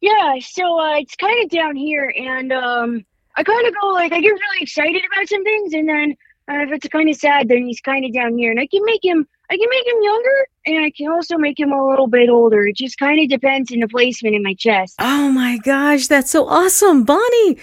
Yeah, 0.00 0.38
so 0.40 0.78
uh, 0.80 0.98
it's 0.98 1.16
kind 1.16 1.42
of 1.42 1.50
down 1.50 1.74
here, 1.74 2.12
and 2.16 2.52
um, 2.52 3.04
I 3.36 3.42
kind 3.42 3.66
of 3.66 3.74
go 3.80 3.88
like 3.88 4.12
I 4.12 4.20
get 4.20 4.28
really 4.28 4.62
excited 4.62 5.02
about 5.12 5.28
some 5.28 5.42
things, 5.42 5.74
and 5.74 5.88
then 5.88 6.16
uh, 6.50 6.62
if 6.62 6.72
it's 6.72 6.88
kind 6.88 7.08
of 7.08 7.16
sad, 7.16 7.48
then 7.48 7.64
he's 7.66 7.80
kind 7.80 8.04
of 8.04 8.12
down 8.12 8.38
here, 8.38 8.50
and 8.50 8.60
I 8.60 8.66
can 8.66 8.84
make 8.84 9.04
him, 9.04 9.26
I 9.50 9.56
can 9.56 9.68
make 9.68 9.86
him 9.86 10.02
younger, 10.02 10.46
and 10.66 10.84
I 10.84 10.90
can 10.90 11.10
also 11.10 11.36
make 11.36 11.58
him 11.58 11.72
a 11.72 11.88
little 11.88 12.06
bit 12.06 12.28
older. 12.30 12.66
It 12.66 12.76
just 12.76 12.98
kind 12.98 13.20
of 13.20 13.28
depends 13.28 13.72
on 13.72 13.80
the 13.80 13.88
placement 13.88 14.36
in 14.36 14.42
my 14.42 14.54
chest. 14.54 14.96
Oh 15.00 15.30
my 15.30 15.58
gosh, 15.58 16.06
that's 16.06 16.30
so 16.30 16.46
awesome, 16.48 17.02
Bonnie. 17.02 17.58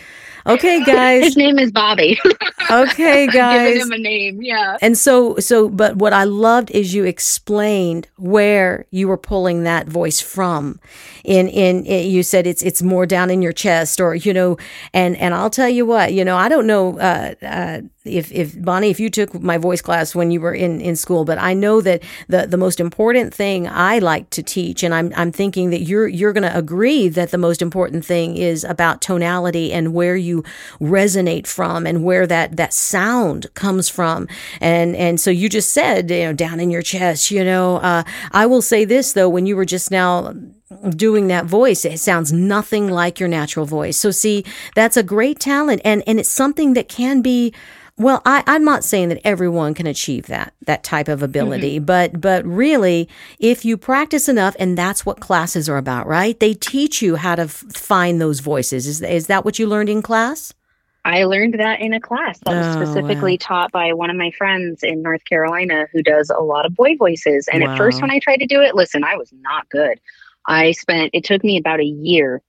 Okay, 0.47 0.83
guys. 0.85 1.23
His 1.23 1.37
name 1.37 1.57
is 1.57 1.71
Bobby. 1.71 2.19
okay, 2.71 3.27
guys. 3.31 3.73
giving 3.73 3.81
him 3.81 3.91
a 3.91 3.97
name, 3.97 4.41
yeah. 4.41 4.77
And 4.81 4.97
so, 4.97 5.37
so, 5.37 5.69
but 5.69 5.97
what 5.97 6.13
I 6.13 6.23
loved 6.23 6.71
is 6.71 6.93
you 6.93 7.03
explained 7.03 8.07
where 8.17 8.85
you 8.91 9.07
were 9.07 9.17
pulling 9.17 9.63
that 9.63 9.87
voice 9.87 10.21
from. 10.21 10.79
In, 11.23 11.47
in, 11.47 11.85
in 11.85 12.09
you 12.09 12.21
said 12.21 12.45
it's 12.45 12.61
it's 12.61 12.83
more 12.83 13.05
down 13.05 13.31
in 13.31 13.41
your 13.41 13.53
chest, 13.53 13.99
or 13.99 14.15
you 14.15 14.33
know, 14.33 14.57
and 14.93 15.17
and 15.17 15.33
I'll 15.33 15.49
tell 15.49 15.69
you 15.69 15.85
what, 15.85 16.13
you 16.13 16.23
know, 16.23 16.37
I 16.37 16.49
don't 16.49 16.67
know 16.67 16.99
uh, 16.99 17.33
uh, 17.41 17.81
if 18.05 18.31
if 18.31 18.61
Bonnie, 18.61 18.91
if 18.91 18.99
you 18.99 19.09
took 19.09 19.33
my 19.41 19.57
voice 19.57 19.81
class 19.81 20.13
when 20.13 20.29
you 20.29 20.39
were 20.39 20.53
in 20.53 20.79
in 20.79 20.95
school, 20.95 21.25
but 21.25 21.39
I 21.39 21.53
know 21.53 21.81
that 21.81 22.03
the 22.27 22.45
the 22.45 22.57
most 22.57 22.79
important 22.79 23.33
thing 23.33 23.67
I 23.67 23.97
like 23.99 24.29
to 24.31 24.43
teach, 24.43 24.83
and 24.83 24.93
I'm 24.93 25.11
I'm 25.15 25.31
thinking 25.31 25.71
that 25.71 25.81
you're 25.81 26.07
you're 26.07 26.33
going 26.33 26.43
to 26.43 26.55
agree 26.55 27.07
that 27.09 27.31
the 27.31 27.39
most 27.39 27.61
important 27.61 28.05
thing 28.05 28.37
is 28.37 28.63
about 28.63 29.01
tonality 29.01 29.73
and 29.73 29.93
where 29.93 30.15
you 30.15 30.34
resonate 30.79 31.47
from 31.47 31.85
and 31.85 32.03
where 32.03 32.27
that 32.27 32.57
that 32.57 32.73
sound 32.73 33.53
comes 33.53 33.89
from. 33.89 34.27
And 34.61 34.95
and 34.95 35.19
so 35.19 35.29
you 35.29 35.49
just 35.49 35.71
said 35.71 36.09
you 36.09 36.23
know 36.25 36.33
down 36.33 36.59
in 36.59 36.69
your 36.71 36.81
chest 36.81 37.31
you 37.31 37.43
know 37.43 37.77
uh, 37.77 38.03
i 38.31 38.45
will 38.45 38.61
say 38.61 38.85
this 38.85 39.13
though 39.13 39.29
when 39.29 39.45
you 39.45 39.55
were 39.55 39.65
just 39.65 39.91
now 39.91 40.33
doing 40.89 41.27
that 41.27 41.45
voice 41.45 41.85
it 41.85 41.99
sounds 41.99 42.33
nothing 42.33 42.87
like 42.87 43.19
your 43.19 43.29
natural 43.29 43.65
voice. 43.65 43.97
So 43.97 44.11
see 44.11 44.43
that's 44.73 44.97
a 44.97 45.03
great 45.03 45.39
talent 45.39 45.81
and 45.85 46.03
and 46.07 46.19
it's 46.19 46.29
something 46.29 46.73
that 46.73 46.87
can 46.89 47.21
be 47.21 47.53
well, 47.97 48.21
I, 48.25 48.43
I'm 48.45 48.65
not 48.65 48.83
saying 48.83 49.09
that 49.09 49.21
everyone 49.23 49.73
can 49.73 49.87
achieve 49.87 50.27
that 50.27 50.53
that 50.65 50.83
type 50.83 51.07
of 51.07 51.23
ability, 51.23 51.77
mm-hmm. 51.77 51.85
but 51.85 52.19
but 52.19 52.45
really, 52.45 53.07
if 53.39 53.63
you 53.63 53.77
practice 53.77 54.27
enough, 54.27 54.55
and 54.59 54.77
that's 54.77 55.05
what 55.05 55.21
classes 55.21 55.69
are 55.69 55.77
about, 55.77 56.05
right? 56.05 56.37
They 56.39 56.53
teach 56.53 57.01
you 57.01 57.15
how 57.15 57.35
to 57.35 57.43
f- 57.43 57.63
find 57.73 58.19
those 58.19 58.41
voices. 58.41 58.85
Is 58.85 59.01
is 59.01 59.27
that 59.27 59.45
what 59.45 59.59
you 59.59 59.67
learned 59.67 59.89
in 59.89 60.01
class? 60.01 60.53
I 61.05 61.23
learned 61.25 61.59
that 61.59 61.79
in 61.81 61.93
a 61.93 62.01
class 62.01 62.39
that 62.39 62.55
was 62.55 62.75
oh, 62.75 62.83
specifically 62.83 63.33
wow. 63.33 63.37
taught 63.39 63.71
by 63.71 63.93
one 63.93 64.09
of 64.09 64.17
my 64.17 64.31
friends 64.31 64.81
in 64.81 65.03
North 65.03 65.23
Carolina 65.25 65.85
who 65.93 66.01
does 66.01 66.31
a 66.31 66.41
lot 66.41 66.65
of 66.65 66.75
boy 66.75 66.97
voices. 66.97 67.47
And 67.47 67.63
wow. 67.63 67.71
at 67.71 67.77
first, 67.77 68.01
when 68.01 68.09
I 68.09 68.17
tried 68.17 68.37
to 68.37 68.47
do 68.47 68.59
it, 68.61 68.73
listen, 68.73 69.03
I 69.03 69.15
was 69.15 69.31
not 69.31 69.69
good. 69.69 69.99
I 70.47 70.71
spent, 70.71 71.11
it 71.13 71.23
took 71.23 71.43
me 71.43 71.57
about 71.57 71.79
a 71.79 71.85
year 71.85 72.41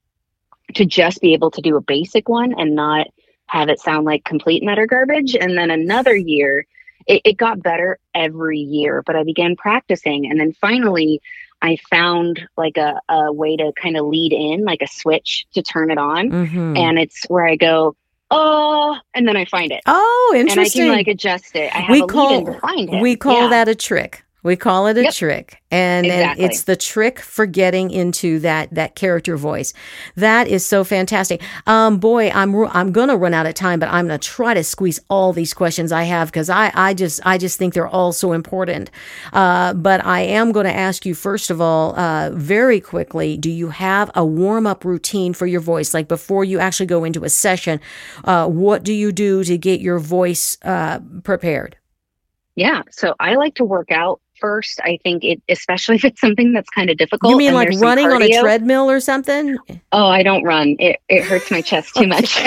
to 0.74 0.87
just 0.87 1.20
be 1.20 1.35
able 1.35 1.50
to 1.50 1.61
do 1.61 1.76
a 1.76 1.82
basic 1.82 2.30
one 2.30 2.54
and 2.59 2.74
not 2.74 3.09
have 3.46 3.68
it 3.68 3.80
sound 3.80 4.04
like 4.04 4.24
complete 4.24 4.62
and 4.62 4.70
utter 4.70 4.87
garbage. 4.87 5.35
And 5.35 5.56
then 5.56 5.70
another 5.70 6.14
year, 6.14 6.66
it, 7.06 7.22
it 7.24 7.37
got 7.37 7.62
better 7.62 7.98
every 8.14 8.59
year, 8.59 9.02
but 9.02 9.16
I 9.16 9.22
began 9.22 9.56
practicing. 9.56 10.30
And 10.30 10.38
then 10.40 10.52
finally, 10.52 11.20
I 11.62 11.78
found 11.88 12.46
like 12.56 12.76
a, 12.76 13.00
a 13.09 13.32
way 13.32 13.56
to 13.56 13.72
kind 13.80 13.96
of 13.96 14.06
lead 14.06 14.32
in, 14.32 14.64
like 14.64 14.82
a 14.82 14.88
switch 14.88 15.46
to 15.54 15.62
turn 15.62 15.90
it 15.90 15.98
on. 15.98 16.30
Mm-hmm. 16.30 16.76
And 16.76 16.98
it's 16.98 17.24
where 17.28 17.46
I 17.46 17.56
go, 17.56 17.96
oh, 18.30 18.98
and 19.14 19.26
then 19.26 19.37
I 19.37 19.44
find 19.46 19.72
it. 19.72 19.82
Oh, 19.87 20.35
interesting. 20.37 20.82
And 20.82 20.92
I 20.92 20.94
can 20.94 20.98
like 20.98 21.09
adjust 21.09 21.56
it. 21.56 21.74
I 21.74 21.78
have 21.78 21.92
we 21.92 22.02
a 22.02 22.06
call, 22.06 22.30
lead 22.30 22.48
in 22.48 22.52
to 22.52 22.61
find 22.61 22.94
it. 22.94 23.00
We 23.00 23.16
call 23.16 23.42
yeah. 23.42 23.48
that 23.48 23.68
a 23.68 23.74
trick. 23.74 24.24
We 24.46 24.56
call 24.56 24.87
it 24.87 24.96
a 24.96 25.02
yep. 25.02 25.14
trick. 25.14 25.62
And, 25.72 26.06
exactly. 26.06 26.44
and, 26.44 26.52
it's 26.52 26.62
the 26.62 26.76
trick 26.76 27.18
for 27.18 27.44
getting 27.44 27.90
into 27.90 28.38
that 28.40 28.72
that 28.72 28.94
character 28.94 29.37
voice. 29.37 29.74
That 30.14 30.46
is 30.46 30.64
so 30.64 30.85
fantastic. 30.85 31.42
Um, 31.66 31.98
boy, 31.98 32.30
I'm 32.30 32.54
I'm 32.68 32.92
going 32.92 33.09
to 33.09 33.16
run 33.16 33.35
out 33.35 33.46
of 33.46 33.54
time, 33.54 33.80
but 33.80 33.88
I'm 33.88 34.06
going 34.06 34.18
to 34.18 34.26
try 34.26 34.54
to 34.54 34.62
squeeze 34.62 35.00
all 35.11 35.32
these 35.32 35.52
questions 35.52 35.90
I 35.90 36.04
have 36.04 36.28
because 36.28 36.48
I 36.48 36.70
I 36.74 36.94
just 36.94 37.20
I 37.26 37.37
just 37.37 37.59
think 37.59 37.74
they're 37.74 37.88
all 37.88 38.12
so 38.12 38.32
important. 38.32 38.90
Uh, 39.32 39.74
but 39.74 40.04
I 40.04 40.20
am 40.20 40.52
going 40.52 40.66
to 40.66 40.74
ask 40.74 41.04
you 41.04 41.14
first 41.14 41.50
of 41.50 41.61
all, 41.61 41.98
uh, 41.98 42.30
very 42.32 42.80
quickly, 42.80 43.37
do 43.37 43.50
you 43.50 43.70
have 43.70 44.11
a 44.14 44.24
warm 44.24 44.66
up 44.66 44.85
routine 44.85 45.35
for 45.35 45.48
your 45.48 45.61
voice? 45.61 45.92
Like 45.92 46.06
before 46.06 46.44
you 46.44 46.61
actually 46.61 46.87
go 46.87 47.02
into 47.02 47.24
a 47.24 47.28
session, 47.28 47.80
uh, 48.24 48.46
what 48.46 48.85
do 48.85 48.92
you 48.92 49.11
do 49.11 49.42
to 49.42 49.59
get 49.59 49.80
your 49.80 49.98
voice 49.98 50.56
uh, 50.62 51.00
prepared? 51.24 51.76
Yeah, 52.54 52.82
so 52.90 53.14
I 53.20 53.35
like 53.35 53.56
to 53.56 53.64
work 53.64 53.90
out 53.90 54.20
first. 54.40 54.81
I 54.83 54.99
think 55.03 55.25
it, 55.25 55.42
especially 55.49 55.96
if 55.96 56.05
it's 56.05 56.20
something 56.20 56.53
that's 56.53 56.70
kind 56.70 56.90
of 56.90 56.96
difficult. 56.96 57.31
You 57.31 57.38
mean 57.38 57.55
like 57.55 57.70
running 57.79 58.07
on 58.12 58.22
a 58.22 58.40
treadmill 58.40 58.90
or 58.90 59.01
something? 59.01 59.57
Oh, 59.92 60.07
I 60.07 60.22
don't 60.22 60.44
run. 60.44 60.77
It 60.79 61.01
it 61.09 61.25
hurts 61.25 61.51
my 61.51 61.61
chest 61.61 61.94
too 61.94 62.07
much. 62.07 62.37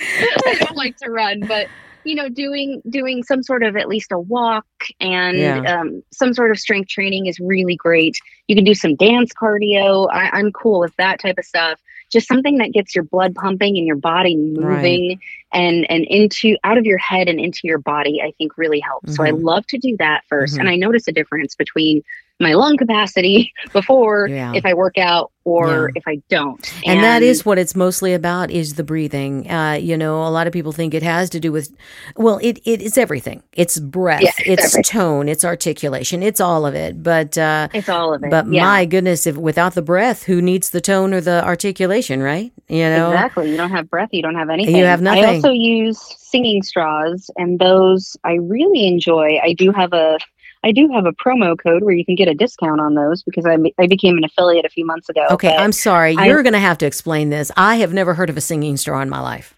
I 0.00 0.56
don't 0.60 0.76
like 0.76 0.96
to 0.98 1.10
run, 1.10 1.40
but 1.40 1.66
you 2.04 2.14
know, 2.14 2.28
doing 2.28 2.82
doing 2.88 3.22
some 3.22 3.42
sort 3.42 3.62
of 3.62 3.76
at 3.76 3.88
least 3.88 4.12
a 4.12 4.18
walk 4.18 4.66
and 5.00 5.38
yeah. 5.38 5.58
um, 5.58 6.02
some 6.12 6.32
sort 6.32 6.50
of 6.50 6.58
strength 6.58 6.88
training 6.88 7.26
is 7.26 7.38
really 7.40 7.76
great. 7.76 8.18
You 8.48 8.56
can 8.56 8.64
do 8.64 8.74
some 8.74 8.96
dance 8.96 9.32
cardio. 9.32 10.08
I, 10.10 10.30
I'm 10.30 10.50
cool 10.52 10.80
with 10.80 10.96
that 10.96 11.20
type 11.20 11.36
of 11.38 11.44
stuff 11.44 11.80
just 12.10 12.28
something 12.28 12.58
that 12.58 12.72
gets 12.72 12.94
your 12.94 13.04
blood 13.04 13.34
pumping 13.34 13.76
and 13.78 13.86
your 13.86 13.96
body 13.96 14.36
moving 14.36 15.08
right. 15.08 15.18
and 15.52 15.90
and 15.90 16.04
into 16.04 16.56
out 16.64 16.78
of 16.78 16.84
your 16.84 16.98
head 16.98 17.28
and 17.28 17.40
into 17.40 17.60
your 17.64 17.78
body 17.78 18.20
i 18.22 18.32
think 18.38 18.58
really 18.58 18.80
helps 18.80 19.06
mm-hmm. 19.06 19.14
so 19.14 19.22
i 19.22 19.30
mm-hmm. 19.30 19.44
love 19.44 19.66
to 19.66 19.78
do 19.78 19.96
that 19.98 20.22
1st 20.30 20.44
mm-hmm. 20.44 20.60
and 20.60 20.68
i 20.68 20.76
notice 20.76 21.08
a 21.08 21.12
difference 21.12 21.54
between 21.54 22.02
my 22.40 22.54
lung 22.54 22.76
capacity 22.76 23.52
before 23.72 24.26
Yeah. 24.28 24.52
if 24.54 24.64
I 24.66 24.74
work 24.74 24.96
out 24.98 25.30
or 25.44 25.90
Yeah. 25.94 25.98
if 26.00 26.02
I 26.08 26.20
don't. 26.28 26.72
And, 26.86 27.02
that 27.04 27.22
is 27.22 27.44
what 27.46 27.58
it's 27.58 27.74
mostly 27.76 28.12
about 28.14 28.50
is 28.50 28.74
the 28.74 28.84
breathing. 28.84 29.50
Uh, 29.50 29.72
you 29.80 29.96
know, 29.96 30.26
a 30.26 30.28
lot 30.30 30.46
of 30.46 30.52
people 30.52 30.72
think 30.72 30.94
it 30.94 31.02
has 31.02 31.30
to 31.30 31.40
do 31.40 31.50
with, 31.52 31.74
well, 32.16 32.38
it, 32.42 32.58
it 32.64 32.82
it's 32.82 32.98
everything. 32.98 33.42
It's 33.52 33.78
breath, 33.78 34.22
Yeah, 34.22 34.30
it's 34.44 34.64
everything. 34.74 34.82
tone, 34.84 35.28
it's 35.28 35.44
articulation, 35.44 36.22
it's 36.22 36.40
all 36.40 36.66
of 36.66 36.74
it. 36.74 37.02
But 37.02 37.36
uh, 37.38 37.68
it's 37.72 37.88
all 37.88 38.14
of 38.14 38.22
it. 38.24 38.30
but 38.30 38.46
my 38.46 38.84
goodness, 38.84 39.26
if 39.26 39.36
without 39.36 39.74
the 39.74 39.82
breath, 39.82 40.24
who 40.24 40.40
needs 40.42 40.70
the 40.70 40.80
tone 40.80 41.12
or 41.14 41.20
the 41.20 41.44
articulation, 41.44 42.22
right? 42.22 42.52
You 42.68 42.88
know, 42.88 43.10
Exactly. 43.12 43.50
You 43.50 43.56
don't 43.56 43.70
have 43.70 43.88
breath. 43.90 44.10
You 44.12 44.22
don't 44.22 44.34
have 44.36 44.48
anything. 44.50 44.76
You 44.76 44.84
have 44.84 45.02
nothing. 45.02 45.24
I 45.24 45.34
also 45.36 45.50
use 45.50 45.98
singing 46.18 46.62
straws, 46.62 47.30
and 47.36 47.58
those 47.58 48.16
I 48.24 48.34
really 48.34 48.86
enjoy. 48.86 49.38
I 49.42 49.52
do 49.54 49.72
have 49.72 49.92
a, 49.92 50.18
I 50.62 50.72
do 50.72 50.88
have 50.92 51.06
a 51.06 51.12
promo 51.12 51.58
code 51.58 51.82
where 51.82 51.94
you 51.94 52.04
can 52.04 52.14
get 52.14 52.28
a 52.28 52.34
discount 52.34 52.80
on 52.80 52.94
those 52.94 53.22
because 53.22 53.46
I, 53.46 53.56
I 53.78 53.86
became 53.86 54.18
an 54.18 54.24
affiliate 54.24 54.66
a 54.66 54.68
few 54.68 54.84
months 54.84 55.08
ago. 55.08 55.26
Okay, 55.30 55.56
I'm 55.56 55.72
sorry. 55.72 56.12
You're 56.12 56.42
going 56.42 56.52
to 56.52 56.58
have 56.58 56.78
to 56.78 56.86
explain 56.86 57.30
this. 57.30 57.50
I 57.56 57.76
have 57.76 57.94
never 57.94 58.14
heard 58.14 58.28
of 58.28 58.36
a 58.36 58.40
singing 58.40 58.76
straw 58.76 59.00
in 59.00 59.08
my 59.08 59.20
life. 59.20 59.54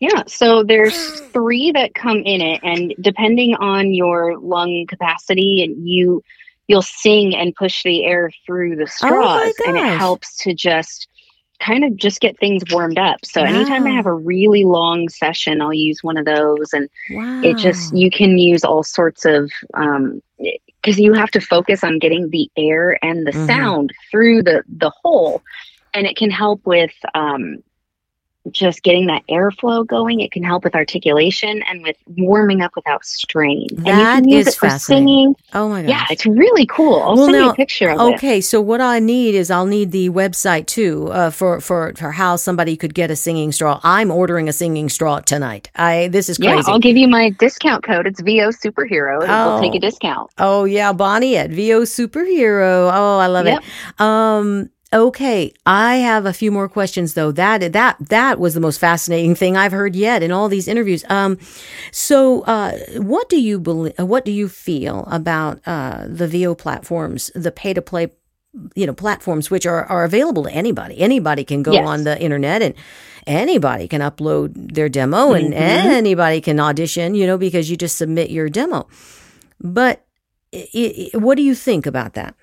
Yeah, 0.00 0.24
so 0.26 0.64
there's 0.64 1.20
three 1.32 1.70
that 1.72 1.94
come 1.94 2.18
in 2.24 2.40
it, 2.40 2.60
and 2.64 2.92
depending 3.00 3.54
on 3.54 3.94
your 3.94 4.36
lung 4.36 4.84
capacity, 4.88 5.62
and 5.62 5.88
you 5.88 6.24
you'll 6.66 6.82
sing 6.82 7.36
and 7.36 7.54
push 7.54 7.84
the 7.84 8.04
air 8.04 8.32
through 8.44 8.74
the 8.74 8.82
Oh 8.82 8.86
straws, 8.86 9.54
and 9.64 9.76
it 9.76 9.96
helps 9.96 10.38
to 10.38 10.54
just 10.54 11.06
kind 11.64 11.84
of 11.84 11.96
just 11.96 12.20
get 12.20 12.38
things 12.38 12.62
warmed 12.70 12.98
up. 12.98 13.24
So 13.24 13.42
anytime 13.42 13.86
I 13.86 13.90
have 13.90 14.06
a 14.06 14.14
really 14.14 14.64
long 14.64 15.08
session, 15.08 15.60
I'll 15.62 15.72
use 15.74 16.02
one 16.02 16.16
of 16.16 16.26
those, 16.26 16.72
and 16.72 16.88
Wow. 17.08 17.40
it 17.42 17.58
just 17.58 17.92
you 17.92 18.10
can 18.10 18.38
use 18.38 18.64
all 18.64 18.82
sorts 18.82 19.24
of 19.24 19.50
um 19.74 20.22
because 20.82 20.98
you 20.98 21.12
have 21.14 21.30
to 21.32 21.40
focus 21.40 21.84
on 21.84 21.98
getting 21.98 22.30
the 22.30 22.50
air 22.56 22.98
and 23.02 23.26
the 23.26 23.32
Mhm. 23.32 23.46
sound 23.46 23.90
through 24.10 24.42
the 24.42 24.62
the 24.68 24.90
hole, 25.02 25.42
and 25.94 26.06
it 26.06 26.16
can 26.16 26.30
help 26.30 26.60
with 26.66 26.92
um 27.14 27.62
just 28.50 28.82
getting 28.82 29.06
that 29.06 29.22
airflow 29.30 29.86
going. 29.86 30.20
It 30.20 30.32
can 30.32 30.42
help 30.42 30.64
with 30.64 30.74
articulation 30.74 31.62
and 31.62 31.82
with 31.82 31.96
warming 32.16 32.60
up 32.60 32.72
without 32.74 33.04
strain. 33.04 33.68
and 33.70 33.86
you 33.86 33.92
can 33.94 34.28
use 34.28 34.46
is 34.48 34.54
it 34.54 34.58
for 34.58 34.68
fascinating. 34.68 35.06
singing. 35.06 35.36
Oh 35.54 35.68
my 35.68 35.82
gosh. 35.82 35.90
Yeah, 35.90 36.06
it's 36.10 36.26
really 36.26 36.66
cool. 36.66 37.00
I'll 37.00 37.14
Well, 37.14 37.26
send 37.26 37.36
you 37.36 37.50
a 37.50 37.54
picture 37.54 37.88
of 37.88 38.00
it. 38.00 38.14
Okay, 38.14 38.40
so 38.40 38.60
what 38.60 38.80
I 38.80 38.98
need 38.98 39.34
is 39.36 39.50
I'll 39.50 39.66
need 39.66 39.92
the 39.92 40.10
website 40.10 40.66
too 40.66 41.08
uh, 41.12 41.30
for 41.30 41.60
for 41.60 41.92
for 41.94 42.10
how 42.10 42.34
somebody 42.36 42.76
could 42.76 42.94
get 42.94 43.10
a 43.10 43.16
singing 43.16 43.52
straw. 43.52 43.78
I'm 43.84 44.10
ordering 44.10 44.48
a 44.48 44.52
singing 44.52 44.88
straw 44.88 45.20
tonight. 45.20 45.70
I 45.76 46.08
this 46.08 46.28
is 46.28 46.38
crazy. 46.38 46.56
Yeah. 46.56 46.62
I'll 46.66 46.80
give 46.80 46.96
you 46.96 47.06
my 47.06 47.30
discount 47.30 47.84
code. 47.84 48.06
It's 48.08 48.20
VO 48.20 48.48
Superhero. 48.50 49.20
Oh. 49.28 49.52
We'll 49.52 49.60
take 49.62 49.74
a 49.76 49.80
discount. 49.80 50.30
oh 50.38 50.64
yeah, 50.64 50.92
Bonnie 50.92 51.36
at 51.36 51.50
VO 51.50 51.82
Superhero. 51.82 52.90
Oh, 52.92 53.18
I 53.18 53.28
love 53.28 53.46
Yep. 53.46 53.62
it. 53.62 54.00
Um 54.00 54.70
okay, 54.92 55.52
I 55.66 55.96
have 55.96 56.26
a 56.26 56.32
few 56.32 56.50
more 56.52 56.68
questions 56.68 57.14
though. 57.14 57.32
That 57.32 57.72
that 57.72 57.96
that 58.08 58.38
was 58.38 58.54
the 58.54 58.60
most 58.60 58.78
fascinating 58.78 59.34
thing 59.34 59.56
I've 59.56 59.72
heard 59.72 59.96
yet 59.96 60.22
in 60.22 60.32
all 60.32 60.48
these 60.48 60.68
interviews. 60.68 61.04
Um 61.08 61.38
so 61.90 62.42
uh 62.42 62.72
what 62.98 63.28
do 63.28 63.40
you 63.40 63.58
believe 63.58 63.94
what 63.98 64.24
do 64.24 64.32
you 64.32 64.48
feel 64.48 65.06
about 65.10 65.60
uh 65.66 66.04
the 66.06 66.28
VO 66.28 66.54
platforms, 66.54 67.30
the 67.34 67.50
pay 67.52 67.72
to 67.74 67.82
play 67.82 68.10
you 68.74 68.86
know 68.86 68.92
platforms 68.92 69.50
which 69.50 69.64
are, 69.64 69.84
are 69.86 70.04
available 70.04 70.42
to 70.42 70.50
anybody 70.52 70.98
anybody 71.00 71.42
can 71.42 71.62
go 71.62 71.72
Yes. 71.72 71.88
on 71.88 72.04
the 72.04 72.20
internet 72.20 72.60
and 72.60 72.74
anybody 73.26 73.88
can 73.88 74.02
upload 74.02 74.52
their 74.74 74.90
demo 74.90 75.32
and 75.32 75.54
Mhm. 75.54 75.56
anybody 75.56 76.42
can 76.42 76.60
audition 76.60 77.14
you 77.14 77.26
know 77.26 77.38
because 77.38 77.70
you 77.70 77.78
just 77.78 77.96
submit 77.96 78.28
your 78.28 78.50
demo 78.50 78.86
but 79.58 80.04
i 80.54 81.10
i 81.14 81.16
what 81.16 81.36
do 81.36 81.42
you 81.42 81.54
think 81.54 81.86
about 81.86 82.12
that 82.12 82.34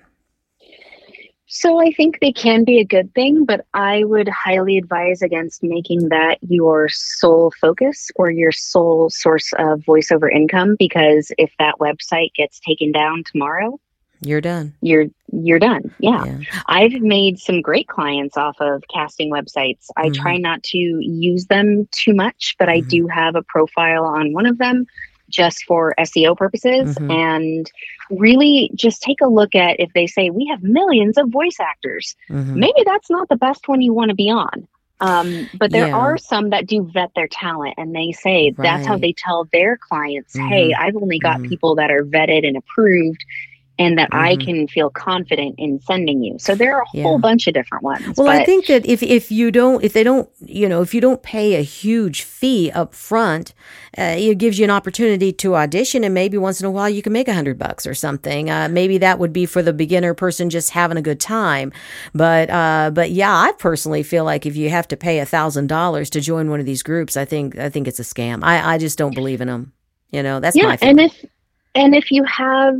So 1.52 1.80
I 1.80 1.90
think 1.90 2.20
they 2.20 2.30
can 2.30 2.62
be 2.62 2.78
a 2.78 2.84
good 2.84 3.12
thing, 3.12 3.44
but 3.44 3.66
I 3.74 4.04
would 4.04 4.28
highly 4.28 4.78
advise 4.78 5.20
against 5.20 5.64
making 5.64 6.08
that 6.10 6.38
your 6.42 6.88
sole 6.88 7.52
focus 7.60 8.08
or 8.14 8.30
your 8.30 8.52
sole 8.52 9.10
source 9.10 9.52
of 9.58 9.80
voiceover 9.80 10.32
income 10.32 10.76
because 10.78 11.32
if 11.38 11.50
that 11.58 11.74
website 11.80 12.32
gets 12.34 12.60
taken 12.60 12.92
down 12.92 13.24
tomorrow, 13.24 13.80
you're 14.22 14.40
done 14.40 14.74
you're 14.80 15.06
you're 15.32 15.58
done. 15.58 15.92
Yeah. 15.98 16.24
yeah 16.24 16.38
I've 16.66 16.92
made 17.00 17.38
some 17.38 17.60
great 17.60 17.88
clients 17.88 18.36
off 18.36 18.56
of 18.60 18.84
casting 18.92 19.30
websites. 19.30 19.86
I 19.96 20.08
Mhm. 20.08 20.14
try 20.14 20.36
not 20.36 20.62
to 20.64 20.78
use 20.78 21.46
them 21.46 21.88
too 21.90 22.14
much, 22.14 22.54
but 22.58 22.68
I 22.68 22.80
Mhm. 22.80 22.88
do 22.88 23.06
have 23.08 23.34
a 23.34 23.42
profile 23.42 24.04
on 24.04 24.32
one 24.32 24.46
of 24.46 24.58
them 24.58 24.86
just 25.30 25.64
for 25.64 25.94
SEO 25.98 26.36
purposes 26.36 26.96
Mhm. 26.98 27.10
and 27.10 27.72
really 28.10 28.70
just 28.74 29.02
take 29.02 29.20
a 29.20 29.28
look 29.28 29.54
at 29.54 29.78
if 29.78 29.92
they 29.94 30.06
say 30.06 30.30
we 30.30 30.46
have 30.46 30.62
millions 30.62 31.16
of 31.16 31.28
voice 31.28 31.58
actors 31.60 32.16
Mhm. 32.28 32.56
maybe 32.56 32.82
that's 32.84 33.10
not 33.10 33.28
the 33.28 33.36
best 33.36 33.68
one 33.68 33.80
you 33.80 33.92
want 33.94 34.08
to 34.10 34.14
be 34.14 34.30
on. 34.30 34.66
Um, 35.00 35.48
but 35.54 35.72
there 35.72 35.86
Yeah. 35.86 35.96
are 35.96 36.18
some 36.18 36.50
that 36.50 36.66
do 36.66 36.82
vet 36.92 37.10
their 37.14 37.28
talent 37.28 37.74
and 37.78 37.94
they 37.94 38.12
say 38.12 38.50
that's 38.50 38.86
how 38.86 38.98
they 38.98 39.14
tell 39.16 39.48
their 39.50 39.78
clients, 39.78 40.36
hey, 40.36 40.74
I've 40.74 40.96
only 40.96 41.18
got 41.18 41.38
Mhm. 41.38 41.48
people 41.48 41.74
that 41.76 41.90
are 41.90 42.04
vetted 42.04 42.46
and 42.46 42.56
approved 42.56 43.24
and 43.80 43.96
that 43.98 44.10
I 44.12 44.36
Mhm. 44.36 44.44
can 44.44 44.68
feel 44.68 44.90
confident 44.90 45.54
in 45.58 45.80
sending 45.80 46.22
you. 46.22 46.36
So 46.38 46.54
there 46.54 46.76
are 46.76 46.82
a 46.82 46.84
Yeah. 46.92 47.02
whole 47.04 47.18
bunch 47.18 47.46
of 47.48 47.54
different 47.54 47.82
ones. 47.82 48.16
Well, 48.18 48.28
I 48.28 48.44
think 48.44 48.66
that 48.66 48.84
if 48.86 49.02
if 49.02 49.32
you 49.32 49.50
don't 49.50 49.82
if 49.82 49.94
they 49.94 50.04
don't 50.04 50.28
you 50.44 50.68
know 50.68 50.82
if 50.82 50.94
you 50.94 51.00
don't 51.00 51.22
pay 51.22 51.54
a 51.54 51.62
huge 51.62 52.22
fee 52.22 52.70
up 52.72 52.94
front, 52.94 53.54
uh, 53.98 54.14
it 54.18 54.36
gives 54.36 54.58
you 54.58 54.64
an 54.64 54.70
opportunity 54.70 55.32
to 55.32 55.56
audition, 55.56 56.04
and 56.04 56.12
maybe 56.12 56.36
once 56.36 56.60
in 56.60 56.66
a 56.66 56.70
while 56.70 56.90
you 56.90 57.00
can 57.00 57.12
make 57.12 57.26
a 57.26 57.32
hundred 57.34 57.58
bucks 57.58 57.86
or 57.86 57.94
something. 57.94 58.50
Uh, 58.50 58.68
maybe 58.70 58.98
that 58.98 59.18
would 59.18 59.32
be 59.32 59.46
for 59.46 59.62
the 59.62 59.72
beginner 59.72 60.12
person 60.14 60.50
just 60.50 60.70
having 60.70 60.98
a 60.98 61.02
good 61.02 61.18
time. 61.18 61.72
But 62.14 62.50
uh, 62.50 62.90
but 62.92 63.10
yeah, 63.12 63.32
I 63.34 63.52
personally 63.58 64.02
feel 64.02 64.24
like 64.24 64.44
if 64.44 64.56
you 64.56 64.68
have 64.68 64.86
to 64.88 64.96
pay 64.96 65.20
a 65.20 65.26
thousand 65.26 65.68
dollars 65.68 66.10
to 66.10 66.20
join 66.20 66.50
one 66.50 66.60
of 66.60 66.66
these 66.66 66.82
groups, 66.82 67.16
I 67.16 67.24
think 67.24 67.58
I 67.58 67.70
think 67.70 67.88
it's 67.88 67.98
a 67.98 68.04
scam. 68.04 68.40
I 68.42 68.74
I 68.74 68.78
just 68.78 68.98
don't 68.98 69.14
believe 69.14 69.40
in 69.40 69.48
them. 69.48 69.72
You 70.10 70.22
know, 70.22 70.38
that's 70.38 70.54
yeah, 70.56 70.66
my 70.66 70.76
feeling. 70.76 70.98
and 70.98 71.10
if 71.10 71.24
and 71.74 71.94
if 71.94 72.10
you 72.10 72.24
have 72.24 72.74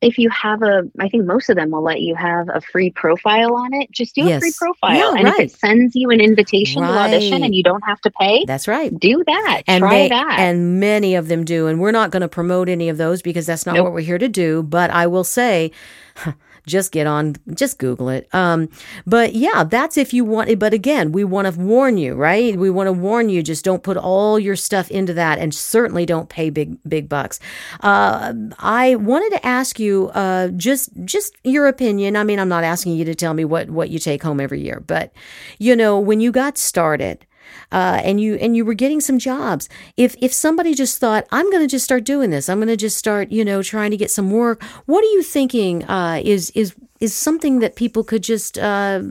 if 0.00 0.16
you 0.16 0.30
have 0.30 0.62
a 0.62 0.82
I 1.00 1.08
think 1.08 1.24
most 1.24 1.48
of 1.50 1.56
them 1.56 1.70
will 1.70 1.82
let 1.82 2.00
you 2.00 2.14
have 2.14 2.48
a 2.52 2.60
free 2.60 2.90
profile 2.90 3.54
on 3.56 3.74
it. 3.74 3.90
Just 3.90 4.14
do 4.14 4.28
a 4.28 4.38
free 4.38 4.52
profile. 4.56 4.96
Yeah, 4.96 5.18
and 5.18 5.28
if 5.28 5.38
it 5.38 5.50
sends 5.50 5.94
you 5.96 6.10
an 6.10 6.20
invitation 6.20 6.82
to 6.82 6.88
audition 6.88 7.42
and 7.42 7.54
you 7.54 7.62
don't 7.62 7.82
have 7.82 8.00
to 8.02 8.10
pay, 8.12 8.44
that's 8.46 8.68
right. 8.68 8.96
do 8.98 9.24
that. 9.26 9.62
and 9.66 9.82
Try 9.82 9.90
they, 9.90 10.08
that. 10.10 10.36
and 10.38 10.78
many 10.80 11.14
of 11.14 11.28
them 11.28 11.44
do 11.44 11.66
and 11.66 11.80
we're 11.80 11.90
not 11.92 12.10
going 12.10 12.20
to 12.22 12.28
promote 12.28 12.68
any 12.68 12.88
of 12.88 12.96
those 12.96 13.22
because 13.22 13.46
that's 13.46 13.66
not 13.66 13.74
Nope. 13.74 13.84
what 13.84 13.92
we're 13.92 14.00
here 14.00 14.18
to 14.18 14.28
do 14.28 14.62
but 14.62 14.90
i 14.90 15.06
will 15.06 15.24
say 15.24 15.70
just 16.66 16.92
get 16.92 17.06
on 17.06 17.36
just 17.54 17.78
google 17.78 18.08
it. 18.08 18.32
Um 18.34 18.68
but 19.06 19.34
yeah 19.34 19.64
that's 19.64 19.96
if 19.96 20.12
you 20.12 20.24
want 20.24 20.50
it. 20.50 20.58
but 20.58 20.72
again 20.74 21.12
we 21.12 21.24
want 21.24 21.52
to 21.52 21.60
warn 21.60 21.98
you 21.98 22.14
right? 22.14 22.56
We 22.56 22.70
want 22.70 22.86
to 22.88 22.92
warn 22.92 23.28
you 23.28 23.42
just 23.42 23.64
don't 23.64 23.82
put 23.82 23.96
all 23.96 24.38
your 24.38 24.56
stuff 24.56 24.90
into 24.90 25.14
that 25.14 25.38
and 25.38 25.54
certainly 25.54 26.06
don't 26.06 26.28
pay 26.28 26.50
big 26.50 26.78
big 26.88 27.08
bucks. 27.08 27.40
Uh 27.80 28.32
i 28.58 28.94
wanted 28.96 29.30
to 29.30 29.46
ask 29.46 29.78
you 29.78 30.08
uh 30.14 30.48
just 30.48 30.90
just 31.04 31.36
your 31.44 31.66
opinion. 31.66 32.16
I 32.16 32.24
mean 32.24 32.38
i'm 32.38 32.48
not 32.48 32.64
asking 32.64 32.96
you 32.96 33.04
to 33.04 33.14
tell 33.14 33.34
me 33.34 33.44
what 33.44 33.70
what 33.70 33.90
you 33.90 33.98
take 33.98 34.22
home 34.22 34.40
every 34.40 34.60
year 34.60 34.82
but 34.86 35.12
you 35.58 35.76
know 35.76 35.98
when 35.98 36.20
you 36.20 36.32
got 36.32 36.58
started 36.58 37.26
uh, 37.72 38.00
and 38.04 38.20
you 38.20 38.34
and 38.36 38.56
you 38.56 38.64
were 38.64 38.74
getting 38.74 39.00
some 39.00 39.18
jobs. 39.18 39.68
If 39.96 40.16
if 40.20 40.32
somebody 40.32 40.74
just 40.74 40.98
thought, 40.98 41.26
I'm 41.30 41.50
going 41.50 41.62
to 41.62 41.68
just 41.68 41.84
start 41.84 42.04
doing 42.04 42.30
this, 42.30 42.48
I'm 42.48 42.58
going 42.58 42.68
to 42.68 42.76
just 42.76 42.96
start, 42.96 43.30
you 43.30 43.44
know, 43.44 43.62
trying 43.62 43.90
to 43.90 43.96
get 43.96 44.10
some 44.10 44.30
work. 44.30 44.62
What 44.86 45.04
are 45.04 45.08
you 45.08 45.22
thinking 45.22 45.84
uh, 45.84 46.20
is 46.24 46.50
is 46.50 46.74
is 47.00 47.14
something 47.14 47.60
that 47.60 47.76
people 47.76 48.04
could 48.04 48.22
just 48.22 48.58
uh, 48.58 49.02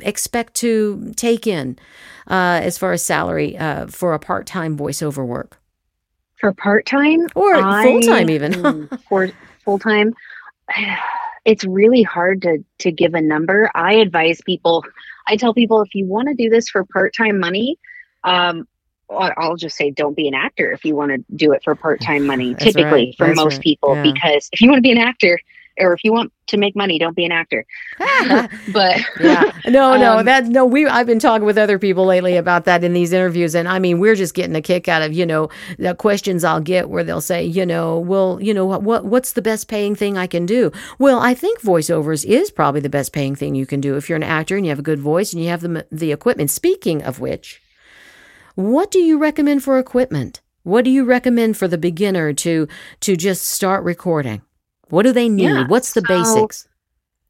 expect 0.00 0.54
to 0.54 1.12
take 1.16 1.46
in 1.46 1.78
uh, 2.28 2.60
as 2.62 2.76
far 2.78 2.92
as 2.92 3.02
salary 3.02 3.56
uh, 3.56 3.86
for 3.86 4.14
a 4.14 4.18
part 4.18 4.46
time 4.46 4.76
voiceover 4.76 5.26
work 5.26 5.58
for 6.36 6.52
part 6.52 6.86
time 6.86 7.26
or 7.34 7.54
full 7.82 8.00
time 8.00 8.30
even? 8.30 8.88
for 9.08 9.30
full 9.64 9.78
time, 9.78 10.14
it's 11.44 11.64
really 11.64 12.02
hard 12.02 12.42
to 12.42 12.64
to 12.78 12.92
give 12.92 13.14
a 13.14 13.20
number. 13.20 13.70
I 13.74 13.94
advise 13.94 14.40
people. 14.44 14.84
I 15.26 15.36
tell 15.36 15.54
people 15.54 15.82
if 15.82 15.94
you 15.94 16.06
want 16.06 16.28
to 16.28 16.34
do 16.34 16.48
this 16.50 16.68
for 16.68 16.84
part 16.84 17.14
time 17.14 17.38
money, 17.40 17.78
um, 18.24 18.66
I'll 19.08 19.56
just 19.56 19.76
say 19.76 19.90
don't 19.90 20.16
be 20.16 20.26
an 20.28 20.34
actor 20.34 20.72
if 20.72 20.84
you 20.84 20.96
want 20.96 21.12
to 21.12 21.24
do 21.34 21.52
it 21.52 21.62
for 21.62 21.74
part 21.74 22.00
time 22.00 22.26
money. 22.26 22.54
Typically, 22.54 22.82
right. 22.84 23.14
for 23.16 23.26
That's 23.28 23.36
most 23.36 23.54
right. 23.54 23.62
people, 23.62 23.94
Yeah. 23.94 24.02
because 24.12 24.48
if 24.52 24.60
you 24.60 24.68
want 24.68 24.78
to 24.78 24.82
be 24.82 24.92
an 24.92 24.98
actor 24.98 25.38
or 25.78 25.92
if 25.92 26.02
you 26.02 26.12
want 26.12 26.32
to 26.48 26.56
make 26.56 26.76
money, 26.76 26.98
don't 26.98 27.16
be 27.16 27.24
an 27.24 27.32
actor. 27.32 27.64
But 28.72 28.98
yeah. 29.20 29.52
No, 29.66 29.96
no, 29.96 30.18
Um, 30.18 30.26
that 30.26 30.46
no, 30.46 30.64
we 30.64 30.86
I've 30.86 31.06
been 31.06 31.18
talking 31.18 31.44
with 31.46 31.58
other 31.58 31.78
people 31.78 32.04
lately 32.04 32.36
about 32.36 32.64
that 32.64 32.84
in 32.84 32.92
these 32.92 33.12
interviews 33.12 33.54
and 33.54 33.68
I 33.68 33.78
mean, 33.78 33.98
we're 33.98 34.14
just 34.14 34.34
getting 34.34 34.56
a 34.56 34.62
kick 34.62 34.88
out 34.88 35.02
of, 35.02 35.12
you 35.12 35.26
know, 35.26 35.48
the 35.78 35.94
questions 35.94 36.44
I'll 36.44 36.60
get 36.60 36.88
where 36.90 37.04
they'll 37.04 37.20
say, 37.20 37.44
you 37.44 37.66
know, 37.66 37.98
well, 37.98 38.38
you 38.40 38.54
know, 38.54 38.64
what 38.66 39.04
what's 39.04 39.32
the 39.32 39.42
best 39.42 39.68
paying 39.68 39.94
thing 39.94 40.16
I 40.18 40.26
can 40.26 40.46
do? 40.46 40.70
Well, 40.98 41.18
I 41.20 41.34
think 41.34 41.60
voiceovers 41.60 42.24
is 42.24 42.50
probably 42.50 42.80
the 42.80 42.88
best 42.88 43.12
paying 43.12 43.34
thing 43.36 43.54
you 43.54 43.66
can 43.66 43.80
do 43.80 43.96
if 43.96 44.08
you're 44.08 44.16
an 44.16 44.22
actor 44.22 44.56
and 44.56 44.64
you 44.64 44.70
have 44.70 44.78
a 44.78 44.82
good 44.82 45.00
voice 45.00 45.32
and 45.32 45.42
you 45.42 45.48
have 45.48 45.60
the 45.60 45.86
the 45.90 46.12
equipment. 46.12 46.50
Speaking 46.50 47.02
of 47.02 47.20
which, 47.20 47.60
what 48.54 48.90
do 48.90 48.98
you 48.98 49.18
recommend 49.18 49.62
for 49.64 49.78
equipment? 49.78 50.40
What 50.62 50.84
do 50.84 50.90
you 50.90 51.04
recommend 51.04 51.56
for 51.56 51.68
the 51.68 51.78
beginner 51.78 52.32
to 52.32 52.66
to 53.00 53.16
just 53.16 53.46
start 53.46 53.84
recording? 53.84 54.42
What 54.88 55.02
do 55.02 55.12
they 55.12 55.28
need? 55.28 55.44
Yeah, 55.44 55.66
What's 55.66 55.92
the 55.94 56.00
so- 56.02 56.06
basics? 56.08 56.68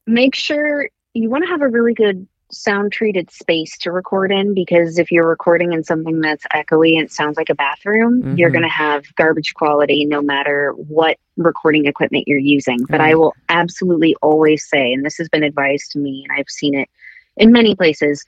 make 0.09 0.35
sure 0.37 0.89
you 1.15 1.29
want 1.29 1.43
to 1.45 1.51
have 1.51 1.63
a 1.63 1.69
really 1.69 1.93
good 1.95 2.29
sound 2.53 2.93
treated 2.93 3.29
space 3.29 3.77
to 3.77 3.91
record 3.91 4.31
in 4.31 4.55
because 4.55 5.01
if 5.01 5.11
you're 5.11 5.27
recording 5.29 5.73
in 5.73 5.83
something 5.83 6.21
that's 6.21 6.45
echoey 6.55 6.93
and 6.97 7.07
it 7.07 7.11
sounds 7.13 7.37
like 7.37 7.51
a 7.51 7.57
bathroom, 7.57 8.37
you're 8.37 8.51
Mhm. 8.51 8.53
going 8.53 8.63
to 8.63 8.69
have 8.69 9.05
garbage 9.17 9.55
quality 9.55 10.05
no 10.05 10.23
matter 10.23 10.71
what 10.77 11.17
recording 11.37 11.87
equipment 11.87 12.29
you're 12.29 12.39
using. 12.39 12.79
But 12.89 13.01
I 13.01 13.17
will 13.17 13.35
absolutely 13.49 14.15
always 14.23 14.65
say, 14.69 14.93
and 14.93 15.05
this 15.05 15.17
has 15.19 15.29
been 15.29 15.43
advised 15.43 15.91
to 15.93 15.99
me, 15.99 16.25
and 16.29 16.39
I've 16.39 16.49
seen 16.49 16.77
it 16.79 16.89
in 17.37 17.51
many 17.51 17.75
places 17.75 18.25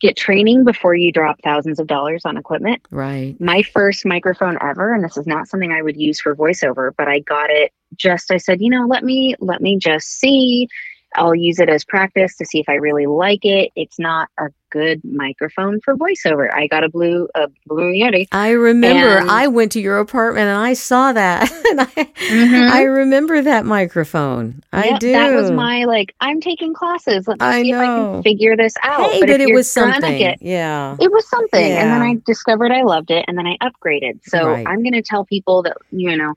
get 0.00 0.16
training 0.16 0.64
before 0.64 0.94
you 0.94 1.10
drop 1.12 1.40
thousands 1.42 1.80
of 1.80 1.86
dollars 1.86 2.24
on 2.24 2.36
equipment 2.36 2.82
Right. 2.90 3.36
my 3.40 3.62
first 3.62 4.06
microphone 4.06 4.58
ever 4.62 4.94
and 4.94 5.04
this 5.04 5.16
is 5.16 5.26
not 5.26 5.48
something 5.48 5.72
i 5.72 5.82
would 5.82 5.96
use 5.96 6.20
for 6.20 6.34
voiceover 6.36 6.92
but 6.96 7.08
i 7.08 7.18
got 7.20 7.50
it 7.50 7.72
just 7.96 8.30
i 8.30 8.36
said 8.36 8.60
you 8.60 8.70
know 8.70 8.86
let 8.86 9.04
me 9.04 9.34
let 9.40 9.60
me 9.60 9.78
just 9.78 10.06
see 10.08 10.68
i'll 11.18 11.34
use 11.34 11.58
it 11.58 11.68
as 11.68 11.84
practice 11.84 12.36
to 12.36 12.44
see 12.46 12.58
if 12.60 12.68
i 12.68 12.74
really 12.74 13.06
like 13.06 13.44
it 13.44 13.70
it's 13.76 13.98
not 13.98 14.28
a 14.38 14.46
good 14.70 15.00
microphone 15.02 15.80
for 15.80 15.96
voiceover 15.96 16.52
i 16.54 16.66
got 16.66 16.84
a 16.84 16.88
blue 16.90 17.26
a 17.34 17.48
blue 17.66 17.90
yeti 17.92 18.26
I 18.32 18.50
remember 18.50 19.18
And- 19.18 19.30
I 19.30 19.46
went 19.48 19.72
to 19.72 19.80
your 19.80 19.98
apartment 19.98 20.46
and 20.48 20.58
I 20.58 20.74
saw 20.74 21.12
that. 21.14 21.50
and 21.70 21.80
I, 21.80 21.86
Mhm. 21.86 22.70
I 22.70 22.82
remember 22.82 23.40
that 23.40 23.64
microphone. 23.64 24.62
I 24.72 24.88
Yep, 24.90 25.00
do. 25.00 25.12
that 25.12 25.32
was 25.34 25.50
my 25.50 25.84
like 25.86 26.14
i'm 26.20 26.40
taking 26.42 26.74
classes 26.74 27.26
let 27.26 27.40
me 27.40 27.46
I 27.46 27.62
see 27.62 27.70
if 27.70 27.76
i 27.78 27.86
know. 27.86 28.12
can 28.14 28.22
figure 28.22 28.56
this 28.58 28.74
out 28.82 29.10
Hey, 29.10 29.20
but, 29.20 29.28
but 29.28 29.40
it 29.40 29.54
was 29.54 29.70
something. 29.70 30.18
get- 30.18 30.42
yeah. 30.42 30.96
it 31.00 31.10
was 31.10 31.26
something 31.28 31.64
and 31.72 31.90
then 31.90 32.02
i 32.02 32.16
discovered 32.26 32.70
i 32.70 32.82
loved 32.82 33.10
it 33.10 33.24
and 33.26 33.38
then 33.38 33.46
i 33.46 33.56
upgraded 33.62 34.20
so 34.24 34.46
Right. 34.48 34.66
i'm 34.68 34.82
going 34.82 34.92
to 34.92 35.02
tell 35.02 35.24
people 35.24 35.62
that 35.62 35.78
you 35.90 36.14
know 36.16 36.34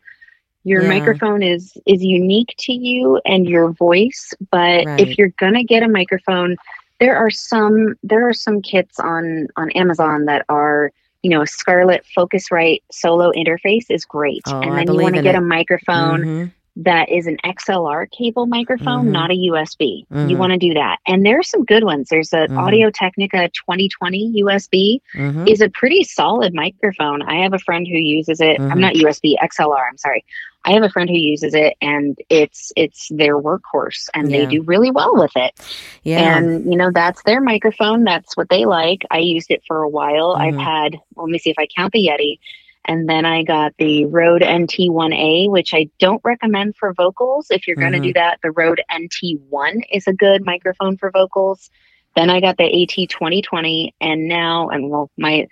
your 0.64 0.84
Yeah. 0.84 0.90
microphone 0.90 1.42
is 1.44 1.76
is 1.86 2.04
unique 2.04 2.54
to 2.60 2.74
you 2.74 3.20
and 3.26 3.48
your 3.48 3.72
voice 3.72 4.34
but 4.52 4.86
Right. 4.86 5.00
if 5.00 5.18
you're 5.18 5.34
going 5.40 5.54
to 5.56 5.64
get 5.64 5.84
a 5.84 5.88
microphone 5.88 6.56
there 7.00 7.16
are 7.18 7.30
some 7.32 7.96
there 8.04 8.28
are 8.28 8.34
some 8.34 8.62
kits 8.62 9.00
on 9.00 9.48
on 9.58 9.72
amazon 9.72 10.26
that 10.26 10.46
are 10.50 10.92
you 11.24 11.30
know 11.30 11.42
a 11.42 11.48
Scarlett 11.48 12.04
Focusrite 12.18 12.82
solo 12.92 13.32
interface 13.32 13.86
is 13.90 14.06
great 14.06 14.44
Oh, 14.48 14.60
and 14.62 14.78
then 14.78 14.88
you 14.94 15.02
want 15.02 15.16
to 15.16 15.22
get 15.22 15.36
it. 15.36 15.38
a 15.38 15.42
microphone 15.42 16.22
Mhm. 16.24 16.52
that 16.78 17.10
is 17.10 17.28
an 17.28 17.38
XLR 17.44 18.06
cable 18.10 18.46
microphone, 18.48 19.08
Mhm. 19.08 19.12
not 19.12 19.30
a 19.30 19.36
USB. 19.36 20.06
Mhm. 20.10 20.30
You 20.30 20.38
want 20.38 20.54
to 20.54 20.58
do 20.58 20.74
that. 20.74 21.00
And 21.06 21.26
there 21.26 21.38
are 21.38 21.44
some 21.44 21.66
good 21.66 21.84
ones. 21.84 22.08
There's 22.10 22.32
an 22.32 22.48
Mhm. 22.48 22.58
Audio 22.58 22.90
Technica 22.90 23.50
2020 23.50 24.32
USB 24.42 25.02
Mhm. 25.14 25.50
is 25.52 25.60
a 25.60 25.70
pretty 25.70 26.04
solid 26.06 26.54
microphone. 26.54 27.24
I 27.24 27.36
have 27.44 27.54
a 27.54 27.60
friend 27.60 27.86
who 27.86 27.98
uses 27.98 28.40
it. 28.40 28.58
I'm 28.62 28.80
not 28.80 28.96
USB, 28.96 29.38
XLR, 29.42 29.86
I'm 29.86 29.98
sorry. 29.98 30.24
I 30.64 30.74
have 30.74 30.84
a 30.84 30.90
friend 30.90 31.10
who 31.10 31.18
uses 31.18 31.54
it 31.54 31.76
and 31.82 32.18
it's 32.30 32.72
it's 32.76 33.10
their 33.10 33.38
workhorse 33.38 34.10
and 34.14 34.32
they 34.32 34.46
do 34.46 34.62
really 34.62 34.92
well 34.92 35.16
with 35.16 35.32
it. 35.36 35.60
Yeah. 36.04 36.38
And 36.38 36.70
you 36.72 36.78
know, 36.78 36.92
that's 36.94 37.24
their 37.24 37.42
microphone. 37.42 38.04
That's 38.04 38.38
what 38.38 38.50
they 38.50 38.66
like. 38.66 39.04
I 39.10 39.20
used 39.20 39.50
it 39.50 39.64
for 39.68 39.82
a 39.82 39.90
while. 39.90 40.36
I've 40.40 40.54
Mhm. 40.54 40.64
had 40.64 40.98
let 41.16 41.30
me 41.30 41.40
see 41.40 41.50
if 41.50 41.58
I 41.60 41.68
count 41.76 41.94
the 41.94 42.08
Yeti. 42.08 42.40
And 42.86 43.08
then 43.08 43.26
I 43.26 43.44
got 43.44 43.74
the 43.78 44.06
Rode 44.06 44.42
NT1A, 44.42 45.50
which 45.50 45.74
I 45.74 45.88
don't 46.00 46.22
recommend 46.24 46.76
for 46.76 46.94
vocals. 46.94 47.52
If 47.52 47.68
you're 47.68 47.76
going 47.76 47.92
to 47.92 48.00
do 48.00 48.14
that, 48.14 48.40
the 48.42 48.50
Rode 48.52 48.82
NT1 48.90 49.84
is 49.92 50.08
a 50.08 50.14
good 50.14 50.44
microphone 50.44 50.98
for 50.98 51.12
vocals. 51.12 51.70
Then 52.16 52.32
I 52.32 52.42
got 52.42 52.58
the 52.58 52.64
AT 52.66 53.08
2020, 53.08 53.94
and 54.02 54.28
now, 54.28 54.70
and 54.70 54.90
well, 54.90 55.12
my 55.16 55.48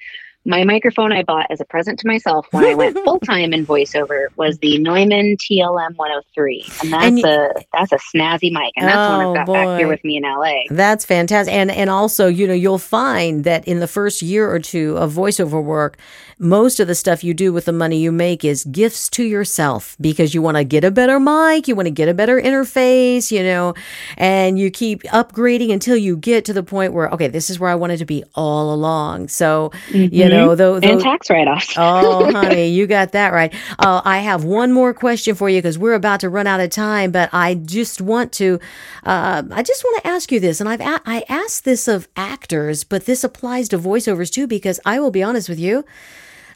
my 0.45 0.63
microphone 0.63 1.11
I 1.11 1.23
bought 1.23 1.47
as 1.49 1.59
a 1.59 1.65
present 1.65 1.99
to 1.99 2.07
myself 2.07 2.47
when 2.51 2.63
I 2.63 2.73
went 2.73 2.97
full 3.03 3.19
time 3.19 3.53
in 3.53 3.65
voiceover 3.65 4.27
was 4.37 4.57
the 4.59 4.77
Neumann 4.79 5.37
TLM 5.37 5.95
103, 5.95 6.65
and 6.81 6.93
that's 6.93 7.05
And 7.05 7.25
a 7.25 7.53
that's 7.73 7.91
a 7.91 7.97
snazzy 7.97 8.51
mic, 8.51 8.71
and 8.77 8.87
that's 8.87 8.95
the 8.95 9.17
one 9.17 9.25
Oh, 9.25 9.29
I've 9.31 9.45
got 9.45 9.53
back 9.53 9.79
here 9.79 9.87
with 9.87 10.03
me 10.03 10.17
in 10.17 10.23
LA. 10.23 10.61
That's 10.69 11.03
fantastic. 11.05 11.53
And 11.53 11.69
and 11.69 11.89
also, 11.89 12.27
you 12.27 12.47
know, 12.47 12.53
you'll 12.53 12.77
find 12.77 13.43
that 13.43 13.67
in 13.67 13.79
the 13.79 13.87
first 13.87 14.21
year 14.21 14.49
or 14.49 14.59
two 14.59 14.97
of 14.97 15.13
voiceover 15.13 15.61
work, 15.61 15.97
most 16.39 16.79
of 16.79 16.87
the 16.87 16.95
stuff 16.95 17.23
you 17.23 17.33
do 17.33 17.51
with 17.51 17.65
the 17.65 17.73
money 17.73 17.99
you 17.99 18.11
make 18.11 18.45
is 18.45 18.63
gifts 18.65 19.09
to 19.09 19.23
yourself 19.23 19.97
because 19.99 20.33
you 20.33 20.41
want 20.41 20.55
to 20.55 20.63
get 20.63 20.85
a 20.85 20.91
better 20.91 21.19
mic, 21.19 21.67
you 21.67 21.75
want 21.75 21.87
to 21.87 21.91
get 21.91 22.07
a 22.07 22.13
better 22.13 22.41
interface, 22.41 23.29
you 23.29 23.43
know, 23.43 23.73
and 24.17 24.57
you 24.57 24.71
keep 24.71 25.03
upgrading 25.03 25.71
until 25.71 25.97
you 25.97 26.15
get 26.15 26.45
to 26.45 26.53
the 26.53 26.63
point 26.63 26.93
where 26.93 27.09
okay, 27.09 27.27
this 27.27 27.49
is 27.49 27.59
where 27.59 27.69
I 27.69 27.75
wanted 27.75 27.97
to 27.97 28.05
be 28.05 28.23
all 28.35 28.73
along. 28.73 29.27
So, 29.27 29.71
you 30.11 30.28
know, 30.29 30.55
though, 30.55 30.75
and 30.75 31.01
tax 31.01 31.29
write 31.29 31.47
offs. 31.47 31.73
Oh, 31.77 32.31
honey, 32.31 32.67
you 32.77 32.87
got 32.87 33.11
that 33.13 33.33
right. 33.33 33.53
Uh, 33.77 34.01
I 34.05 34.19
have 34.19 34.43
one 34.43 34.71
more 34.71 34.93
question 34.93 35.35
for 35.35 35.49
you 35.49 35.59
because 35.61 35.77
we're 35.77 35.93
about 35.93 36.19
to 36.21 36.29
run 36.29 36.47
out 36.47 36.59
of 36.59 36.69
time, 36.69 37.11
but 37.11 37.29
I 37.33 37.55
just 37.55 38.01
want 38.01 38.31
to, 38.33 38.59
uh, 39.05 39.43
I 39.51 39.63
just 39.63 39.83
want 39.83 40.03
to 40.03 40.07
ask 40.09 40.31
you 40.31 40.39
this, 40.39 40.59
and 40.59 40.69
I've 40.69 40.81
a- 40.81 41.01
I 41.05 41.23
asked 41.29 41.65
this 41.65 41.87
of 41.87 42.07
actors, 42.15 42.83
but 42.83 43.05
this 43.05 43.23
applies 43.23 43.69
to 43.69 43.79
voiceovers 43.79 44.31
too 44.31 44.47
because 44.47 44.79
I 44.85 44.99
will 44.99 45.11
be 45.11 45.23
honest 45.23 45.49
with 45.49 45.59
you, 45.59 45.85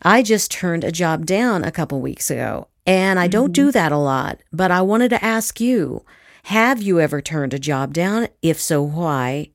I 0.01 0.21
just 0.21 0.51
turned 0.51 0.83
a 0.83 0.91
job 0.91 1.25
down 1.25 1.63
a 1.63 1.71
couple 1.71 2.01
weeks 2.01 2.29
ago, 2.29 2.67
and 2.85 3.19
I 3.19 3.27
don't 3.27 3.53
do 3.53 3.71
that 3.71 3.91
a 3.91 3.97
lot, 3.97 4.39
but 4.51 4.69
I 4.71 4.81
wanted 4.81 5.09
to 5.09 5.23
ask 5.23 5.61
you, 5.61 6.03
have 6.47 6.81
you 6.81 6.99
ever 6.99 7.21
turned 7.21 7.53
a 7.53 7.59
job 7.59 7.93
down? 7.93 8.27
If 8.41 8.59
so, 8.59 8.81
why? 8.81 9.51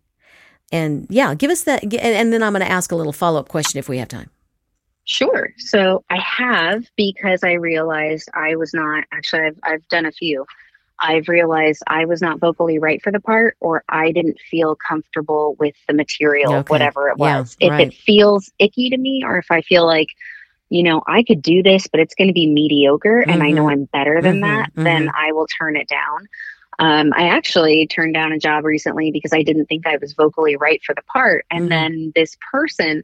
And 0.71 1.07
yeah, 1.09 1.35
give 1.35 1.51
us 1.51 1.63
that, 1.65 1.83
and 1.83 1.95
and 1.95 2.33
then 2.33 2.43
I'm 2.43 2.53
going 2.53 2.65
to 2.65 2.71
ask 2.71 2.93
a 2.93 2.97
little 2.97 3.13
follow 3.13 3.41
up 3.41 3.49
question 3.49 3.79
if 3.79 3.89
we 3.89 3.99
have 3.99 4.09
time. 4.09 4.31
Sure. 5.05 5.49
So 5.57 6.05
I 6.11 6.19
have 6.19 6.85
because 6.97 7.43
I 7.43 7.53
realized 7.53 8.29
I 8.35 8.57
was 8.57 8.75
not 8.75 9.05
actually 9.13 9.41
I've 9.43 9.59
I've 9.63 9.89
done 9.89 10.05
a 10.05 10.13
few. 10.13 10.45
I've 11.01 11.29
realized 11.29 11.83
I 11.87 12.05
was 12.05 12.21
not 12.21 12.41
vocally 12.41 12.79
right 12.79 13.01
for 13.01 13.13
the 13.13 13.21
part 13.21 13.57
or 13.61 13.85
I 13.89 14.11
didn't 14.13 14.39
feel 14.51 14.77
comfortable 14.77 15.55
with 15.59 15.77
the 15.87 15.95
material, 15.95 16.57
Okay. 16.57 16.73
whatever 16.73 17.09
it 17.09 17.15
Yeah, 17.19 17.39
was. 17.39 17.57
if 17.61 17.71
right. 17.71 17.87
it 17.87 17.95
feels 17.95 18.51
icky 18.59 18.91
to 18.91 18.99
me 18.99 19.23
or 19.25 19.39
if 19.39 19.47
I 19.51 19.63
feel 19.63 19.87
like, 19.87 20.09
you 20.71 20.83
know, 20.83 21.03
I 21.07 21.23
could 21.23 21.41
do 21.41 21.63
this, 21.63 21.87
but 21.87 22.01
it's 22.01 22.17
going 22.17 22.27
to 22.29 22.35
be 22.35 22.49
mediocre 22.49 23.21
and 23.21 23.45
I 23.45 23.53
know 23.53 23.67
Mhm. 23.67 23.71
I'm 23.73 23.85
better 23.93 24.21
than 24.21 24.41
Mhm, 24.41 24.43
that, 24.43 24.71
then 24.75 25.09
I 25.15 25.31
will 25.33 25.47
turn 25.47 25.77
it 25.77 25.87
down. 25.89 26.27
Um, 26.79 27.13
I 27.17 27.29
actually 27.29 27.87
turned 27.87 28.15
down 28.15 28.33
a 28.33 28.39
job 28.39 28.65
recently 28.65 29.11
because 29.11 29.33
I 29.33 29.43
didn't 29.43 29.67
think 29.67 29.87
I 29.87 29.97
was 30.01 30.13
vocally 30.13 30.57
right 30.57 30.81
for 30.85 30.95
the 30.95 31.03
part. 31.03 31.45
And 31.51 31.67
Mhm. 31.67 31.69
then 31.71 32.13
this 32.15 32.37
person 32.53 33.03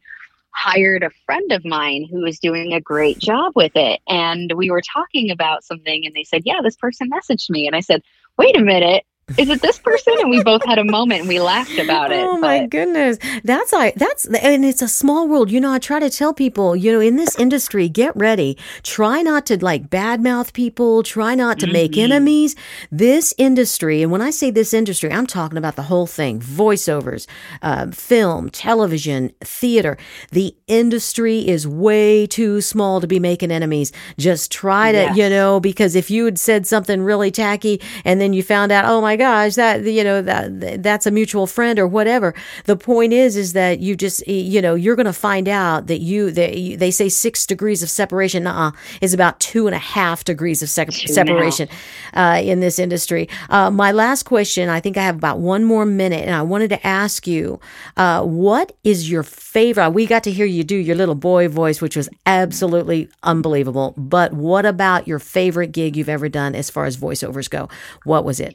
hired 0.52 1.02
a 1.02 1.10
friend 1.26 1.50
of 1.50 1.64
mine 1.64 2.06
who 2.08 2.22
was 2.22 2.38
doing 2.38 2.72
a 2.72 2.80
great 2.80 3.18
job 3.18 3.52
with 3.56 3.72
it. 3.74 4.00
And 4.08 4.52
we 4.54 4.70
were 4.70 4.82
talking 4.82 5.30
about 5.30 5.64
something, 5.64 6.06
and 6.06 6.14
they 6.14 6.22
said, 6.22 6.42
Yeah, 6.44 6.60
this 6.62 6.76
person 6.76 7.10
messaged 7.10 7.50
me. 7.50 7.66
And 7.66 7.74
I 7.74 7.80
said, 7.80 8.02
Wait 8.38 8.56
a 8.56 8.62
minute. 8.62 9.04
Is 9.38 9.48
it 9.48 9.62
this 9.62 9.78
person? 9.78 10.14
And 10.20 10.28
we 10.30 10.42
both 10.42 10.64
had 10.66 10.78
a 10.78 10.84
moment 10.84 11.20
and 11.20 11.28
we 11.28 11.40
laughed 11.40 11.78
about 11.78 12.12
it. 12.12 12.22
Oh 12.22 12.36
my 12.36 12.60
but- 12.60 12.70
goodness. 12.70 13.18
That's 13.42 13.72
I 13.72 13.92
that's 13.96 14.26
and 14.26 14.64
it's 14.64 14.82
a 14.82 14.88
small 14.88 15.26
world. 15.26 15.50
You 15.50 15.60
know, 15.60 15.72
I 15.72 15.78
try 15.78 15.98
to 15.98 16.10
tell 16.10 16.34
people, 16.34 16.76
you 16.76 16.92
know, 16.92 17.00
in 17.00 17.16
this 17.16 17.34
industry, 17.38 17.88
get 17.88 18.14
ready. 18.16 18.58
Try 18.82 19.22
not 19.22 19.46
to 19.46 19.62
like 19.64 19.88
badmouth 19.88 20.52
people, 20.52 21.02
try 21.02 21.34
not 21.34 21.58
to 21.60 21.66
make 21.66 21.92
Mhm. 21.92 22.02
enemies. 22.04 22.54
This 22.92 23.32
industry, 23.38 24.02
and 24.02 24.12
when 24.12 24.20
I 24.20 24.30
say 24.30 24.50
this 24.50 24.74
industry, 24.74 25.10
I'm 25.10 25.26
talking 25.26 25.56
about 25.58 25.76
the 25.76 25.82
whole 25.84 26.06
thing, 26.06 26.38
voiceovers, 26.40 27.26
uh, 27.62 27.86
film, 27.92 28.50
television, 28.50 29.32
theater. 29.42 29.96
The 30.32 30.54
industry 30.66 31.48
is 31.48 31.66
way 31.66 32.26
too 32.26 32.60
small 32.60 33.00
to 33.00 33.06
be 33.06 33.18
making 33.18 33.50
enemies. 33.50 33.90
Just 34.18 34.50
try 34.52 34.92
to, 34.92 34.98
Yes. 34.98 35.16
you 35.16 35.30
know, 35.30 35.60
because 35.60 35.94
if 35.96 36.10
you 36.10 36.26
had 36.26 36.38
said 36.38 36.66
something 36.66 37.00
really 37.02 37.30
tacky 37.30 37.80
and 38.04 38.20
then 38.20 38.32
you 38.34 38.42
found 38.42 38.70
out, 38.70 38.84
oh 38.84 39.00
my 39.00 39.13
gosh, 39.16 39.54
that 39.54 39.84
you 39.84 40.04
know 40.04 40.22
that 40.22 40.82
that's 40.82 41.06
a 41.06 41.10
mutual 41.10 41.46
friend 41.46 41.78
or 41.78 41.86
whatever. 41.86 42.34
The 42.64 42.76
point 42.76 43.12
is, 43.12 43.36
is 43.36 43.52
that 43.52 43.80
you 43.80 43.96
just 43.96 44.26
you 44.26 44.60
know 44.62 44.74
you're 44.74 44.96
going 44.96 45.06
to 45.06 45.12
find 45.12 45.48
out 45.48 45.86
that 45.86 46.00
you 46.00 46.30
they 46.30 46.76
they 46.76 46.90
say 46.90 47.08
six 47.08 47.46
degrees 47.46 47.82
of 47.82 47.90
separation. 47.90 48.46
Uh, 48.46 48.72
is 49.00 49.14
about 49.14 49.40
two 49.40 49.66
and 49.66 49.74
a 49.74 49.78
half 49.78 50.24
degrees 50.24 50.62
of 50.62 50.68
sec- 50.68 50.90
Two 50.90 51.02
and 51.02 51.10
a 51.10 51.12
separation 51.12 51.68
uh, 52.14 52.40
in 52.42 52.60
this 52.60 52.78
industry. 52.78 53.28
Uh, 53.48 53.70
my 53.70 53.92
last 53.92 54.24
question, 54.24 54.68
I 54.68 54.80
think 54.80 54.96
I 54.96 55.02
have 55.02 55.16
about 55.16 55.38
one 55.38 55.64
more 55.64 55.84
minute, 55.84 56.24
and 56.24 56.34
I 56.34 56.42
wanted 56.42 56.68
to 56.68 56.86
ask 56.86 57.26
you, 57.26 57.60
uh, 57.96 58.22
what 58.22 58.76
is 58.84 59.10
your 59.10 59.22
favorite? 59.22 59.90
We 59.90 60.06
got 60.06 60.24
to 60.24 60.32
hear 60.32 60.46
you 60.46 60.64
do 60.64 60.76
your 60.76 60.96
little 60.96 61.14
boy 61.14 61.48
voice, 61.48 61.80
which 61.80 61.96
was 61.96 62.08
absolutely 62.26 63.08
unbelievable. 63.22 63.94
But 63.96 64.32
what 64.32 64.66
about 64.66 65.06
your 65.06 65.18
favorite 65.18 65.72
gig 65.72 65.96
you've 65.96 66.08
ever 66.08 66.28
done 66.28 66.54
as 66.54 66.70
far 66.70 66.84
as 66.84 66.96
voiceovers 66.96 67.48
go? 67.48 67.68
What 68.04 68.24
was 68.24 68.40
it? 68.40 68.54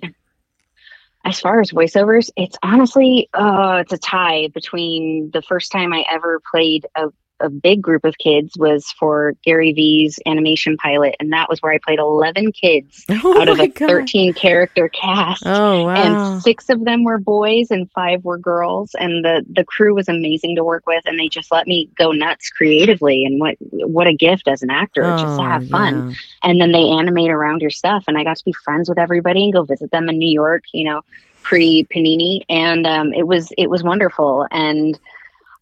As 1.25 1.39
far 1.39 1.59
as 1.59 1.71
voiceovers, 1.71 2.29
it's 2.37 2.57
honestly 2.63 3.29
uh 3.33 3.79
it's 3.81 3.93
a 3.93 3.97
tie 3.97 4.47
between 4.53 5.29
the 5.31 5.41
first 5.41 5.71
time 5.71 5.93
I 5.93 6.05
ever 6.09 6.41
played 6.51 6.85
a 6.95 7.07
a 7.41 7.49
big 7.49 7.81
group 7.81 8.05
of 8.05 8.17
kids 8.17 8.57
was 8.57 8.91
for 8.91 9.33
Gary 9.43 9.73
Vee's 9.73 10.19
animation 10.25 10.77
pilot, 10.77 11.15
and 11.19 11.31
that 11.33 11.49
was 11.49 11.61
where 11.61 11.73
I 11.73 11.79
played 11.83 11.99
11 11.99 12.51
kids 12.51 13.05
Oh 13.09 13.41
out 13.41 13.47
of 13.49 13.59
a 13.59 13.67
God. 13.67 13.87
13 13.89 14.33
character 14.33 14.89
cast. 14.89 15.43
Oh 15.45 15.85
wow. 15.85 16.33
And 16.35 16.41
six 16.43 16.69
of 16.69 16.83
them 16.85 17.03
were 17.03 17.17
boys 17.17 17.71
and 17.71 17.89
five 17.91 18.23
were 18.23 18.37
girls. 18.37 18.95
And 18.99 19.23
the, 19.25 19.45
the 19.51 19.63
crew 19.63 19.95
was 19.95 20.09
amazing 20.09 20.55
to 20.57 20.63
work 20.63 20.85
with. 20.85 21.03
And 21.05 21.19
they 21.19 21.27
just 21.29 21.51
let 21.51 21.67
me 21.67 21.89
go 21.97 22.11
nuts 22.11 22.49
creatively. 22.49 23.25
And 23.25 23.39
what 23.39 23.55
what 23.59 24.07
a 24.07 24.13
gift 24.13 24.47
as 24.47 24.61
an 24.61 24.69
actor, 24.69 25.01
just 25.03 25.23
to 25.23 25.29
Oh, 25.29 25.43
have 25.43 25.67
fun 25.69 26.09
yeah. 26.09 26.15
and 26.43 26.59
then 26.61 26.71
they 26.71 26.83
animate 26.89 27.29
around 27.29 27.61
your 27.61 27.69
stuff 27.69 28.03
and 28.07 28.17
i 28.17 28.23
got 28.23 28.35
to 28.37 28.43
be 28.45 28.51
friends 28.51 28.89
with 28.89 28.97
everybody 28.97 29.43
and 29.43 29.53
go 29.53 29.63
visit 29.63 29.89
them 29.91 30.09
in 30.09 30.17
new 30.17 30.29
york 30.29 30.63
you 30.73 30.83
know 30.83 31.01
pre 31.43 31.85
panini 31.85 32.41
and 32.49 32.85
um, 32.85 33.13
it 33.13 33.25
was 33.27 33.51
it 33.57 33.69
was 33.69 33.83
wonderful 33.83 34.45
and 34.51 34.99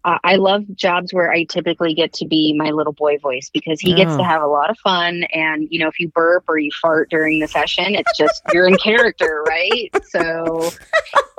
uh, 0.07 0.17
i 0.23 0.35
love 0.35 0.63
jobs 0.75 1.13
where 1.13 1.31
i 1.31 1.43
typically 1.43 1.93
get 1.93 2.11
to 2.13 2.25
be 2.25 2.53
my 2.57 2.71
little 2.71 2.93
boy 2.93 3.17
voice 3.19 3.49
because 3.53 3.79
he 3.79 3.93
gets 3.93 4.11
Oh. 4.13 4.17
to 4.17 4.23
have 4.23 4.41
a 4.41 4.47
lot 4.47 4.69
of 4.69 4.77
fun 4.79 5.23
and 5.33 5.67
you 5.69 5.79
know 5.79 5.87
if 5.87 5.99
you 5.99 6.07
burp 6.09 6.45
or 6.47 6.57
you 6.57 6.71
fart 6.81 7.09
during 7.09 7.39
the 7.39 7.47
session 7.47 7.93
it's 7.95 8.17
just 8.17 8.41
you're 8.53 8.67
in 8.67 8.77
character 8.89 9.43
right 9.47 9.89
so 10.09 10.69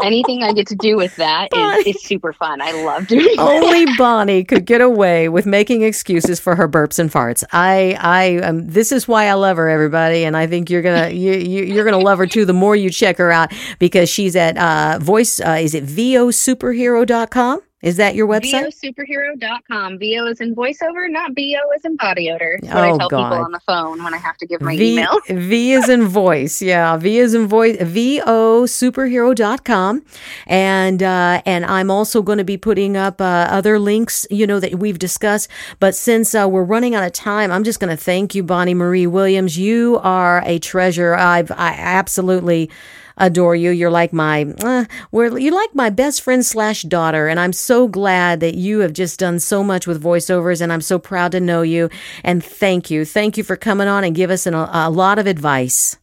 anything 0.02 0.42
i 0.42 0.52
get 0.52 0.66
to 0.68 0.76
do 0.76 0.96
with 0.96 1.14
that 1.16 1.48
is, 1.54 1.96
is 1.96 2.02
super 2.04 2.32
fun 2.32 2.60
i 2.60 2.70
love 2.84 3.06
doing 3.06 3.26
it. 3.28 3.38
Only 3.38 3.86
Bonnie 3.96 4.44
could 4.44 4.64
get 4.66 4.80
away 4.80 5.28
with 5.28 5.46
making 5.46 5.82
excuses 5.82 6.38
for 6.38 6.54
her 6.56 6.68
burps 6.68 6.98
and 6.98 7.10
farts. 7.10 7.42
I, 7.52 7.96
I, 8.00 8.36
um, 8.46 8.66
this 8.68 8.92
is 8.92 9.08
why 9.08 9.26
I 9.28 9.32
love 9.34 9.56
her, 9.56 9.68
everybody, 9.68 10.24
and 10.24 10.36
I 10.36 10.46
think 10.46 10.68
you're 10.70 10.82
gonna, 10.82 11.08
you, 11.10 11.32
you, 11.32 11.62
you're 11.64 11.84
gonna 11.84 11.98
love 11.98 12.18
her 12.18 12.26
too. 12.26 12.44
The 12.44 12.52
more 12.52 12.76
you 12.76 12.90
check 12.90 13.16
her 13.18 13.30
out, 13.32 13.52
because 13.78 14.08
she's 14.08 14.36
at 14.36 14.56
uh, 14.56 14.98
voice. 15.00 15.40
Uh, 15.40 15.58
is 15.60 15.74
it 15.74 15.84
vosuperhero.com? 15.86 17.60
Is 17.80 17.96
that 17.98 18.16
your 18.16 18.26
website? 18.26 18.66
VOsuperhero.com. 18.66 19.98
VO 20.00 20.26
is 20.26 20.40
in 20.40 20.52
voiceover, 20.56 21.08
not 21.08 21.32
BO 21.36 21.60
is 21.76 21.84
in 21.84 21.94
body 21.96 22.28
odor. 22.30 22.58
That's 22.60 22.74
what 22.74 22.84
Oh, 22.84 22.94
I 22.94 22.98
tell 22.98 23.08
God. 23.08 23.30
people 23.30 23.44
on 23.44 23.52
the 23.52 23.60
phone 23.60 24.02
when 24.02 24.12
I 24.14 24.16
have 24.16 24.36
to 24.38 24.46
give 24.46 24.60
my 24.60 24.76
V, 24.76 24.94
email. 24.94 25.20
v 25.28 25.72
is 25.74 25.88
in 25.88 26.08
voice. 26.08 26.60
Yeah. 26.60 26.96
V 26.96 27.18
is 27.18 27.34
in 27.34 27.46
voice. 27.46 27.76
VOsuperhero.com. 27.76 30.02
And, 30.46 31.02
uh, 31.02 31.42
and 31.46 31.64
I'm 31.66 31.90
also 31.90 32.22
going 32.22 32.38
to 32.38 32.44
be 32.44 32.56
putting 32.56 32.96
up, 32.96 33.20
uh, 33.20 33.46
other 33.50 33.78
links, 33.78 34.26
you 34.30 34.44
know, 34.46 34.58
that 34.60 34.76
we've 34.80 34.98
discussed. 34.98 35.48
But 35.78 35.94
since, 35.94 36.34
uh, 36.34 36.48
we're 36.50 36.64
running 36.64 36.94
out 36.96 37.04
of 37.04 37.12
time, 37.12 37.52
I'm 37.52 37.62
just 37.64 37.78
going 37.80 37.94
to 37.96 38.02
thank 38.02 38.34
you, 38.34 38.42
Bonnie 38.42 38.74
Marie 38.74 39.06
Williams. 39.06 39.56
You 39.58 40.00
are 40.02 40.42
a 40.44 40.58
treasure. 40.58 41.14
I've, 41.14 41.50
I 41.52 41.74
absolutely, 41.78 42.70
adore 43.18 43.54
you. 43.54 43.70
You're 43.70 43.90
like 43.90 44.12
my, 44.12 44.44
uh, 44.62 44.84
you're 45.12 45.54
like 45.54 45.74
my 45.74 45.90
best 45.90 46.22
friend 46.22 46.44
slash 46.44 46.82
daughter. 46.82 47.28
And 47.28 47.38
I'm 47.38 47.52
so 47.52 47.88
glad 47.88 48.40
that 48.40 48.54
you 48.54 48.80
have 48.80 48.92
just 48.92 49.18
done 49.18 49.38
so 49.38 49.62
much 49.62 49.86
with 49.86 50.02
voiceovers 50.02 50.60
and 50.60 50.72
I'm 50.72 50.80
so 50.80 50.98
proud 50.98 51.32
to 51.32 51.40
know 51.40 51.62
you. 51.62 51.90
And 52.24 52.42
thank 52.42 52.90
you. 52.90 53.04
Thank 53.04 53.36
you 53.36 53.44
for 53.44 53.56
coming 53.56 53.88
on 53.88 54.04
and 54.04 54.14
give 54.16 54.30
us 54.30 54.46
an, 54.46 54.54
a 54.54 54.90
lot 54.90 55.18
of 55.18 55.26
advice. 55.26 55.96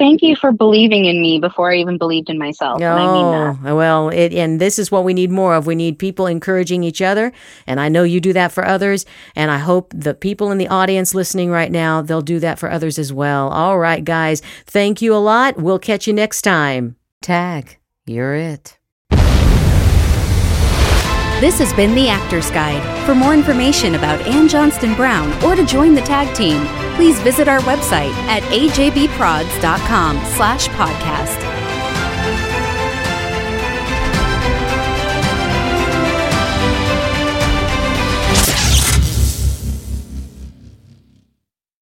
Thank 0.00 0.22
you 0.22 0.34
for 0.34 0.50
believing 0.50 1.04
in 1.04 1.20
me 1.20 1.38
before 1.38 1.70
I 1.70 1.76
even 1.76 1.98
believed 1.98 2.30
in 2.30 2.38
myself. 2.38 2.80
And 2.80 2.88
I 2.88 3.12
mean. 3.12 3.58
Oh, 3.66 3.76
well, 3.76 4.08
it, 4.08 4.32
and 4.32 4.58
this 4.58 4.78
is 4.78 4.90
what 4.90 5.04
we 5.04 5.12
need 5.12 5.30
more 5.30 5.54
of. 5.54 5.66
We 5.66 5.74
need 5.74 5.98
people 5.98 6.26
encouraging 6.26 6.82
each 6.82 7.02
other. 7.02 7.32
And 7.66 7.78
I 7.78 7.90
know 7.90 8.02
you 8.02 8.18
do 8.18 8.32
that 8.32 8.50
for 8.50 8.64
others. 8.64 9.04
And 9.36 9.50
I 9.50 9.58
hope 9.58 9.92
the 9.94 10.14
people 10.14 10.50
in 10.52 10.56
the 10.56 10.68
audience 10.68 11.14
listening 11.14 11.50
right 11.50 11.70
now, 11.70 12.00
they'll 12.00 12.22
do 12.22 12.38
that 12.38 12.58
for 12.58 12.70
others 12.70 12.98
as 12.98 13.12
well. 13.12 13.50
All 13.50 13.78
right, 13.78 14.02
guys. 14.02 14.40
Thank 14.64 15.02
you 15.02 15.14
a 15.14 15.20
lot. 15.20 15.58
We'll 15.58 15.78
catch 15.78 16.06
you 16.06 16.14
next 16.14 16.40
time. 16.40 16.96
Tag, 17.20 17.76
you're 18.06 18.34
it. 18.34 18.79
This 21.40 21.58
has 21.58 21.72
been 21.72 21.94
the 21.94 22.06
Actor's 22.06 22.50
Guide. 22.50 22.82
For 23.06 23.14
more 23.14 23.32
information 23.32 23.94
about 23.94 24.20
Anne 24.26 24.46
Johnstonbrown 24.46 25.42
or 25.42 25.56
to 25.56 25.64
join 25.64 25.94
the 25.94 26.02
tag 26.02 26.34
team, 26.36 26.66
please 26.96 27.18
visit 27.20 27.48
our 27.48 27.60
website 27.60 28.12
at 28.28 28.42
ajbprods.com 28.42 30.16
slash 30.36 30.68
podcast. 30.68 31.49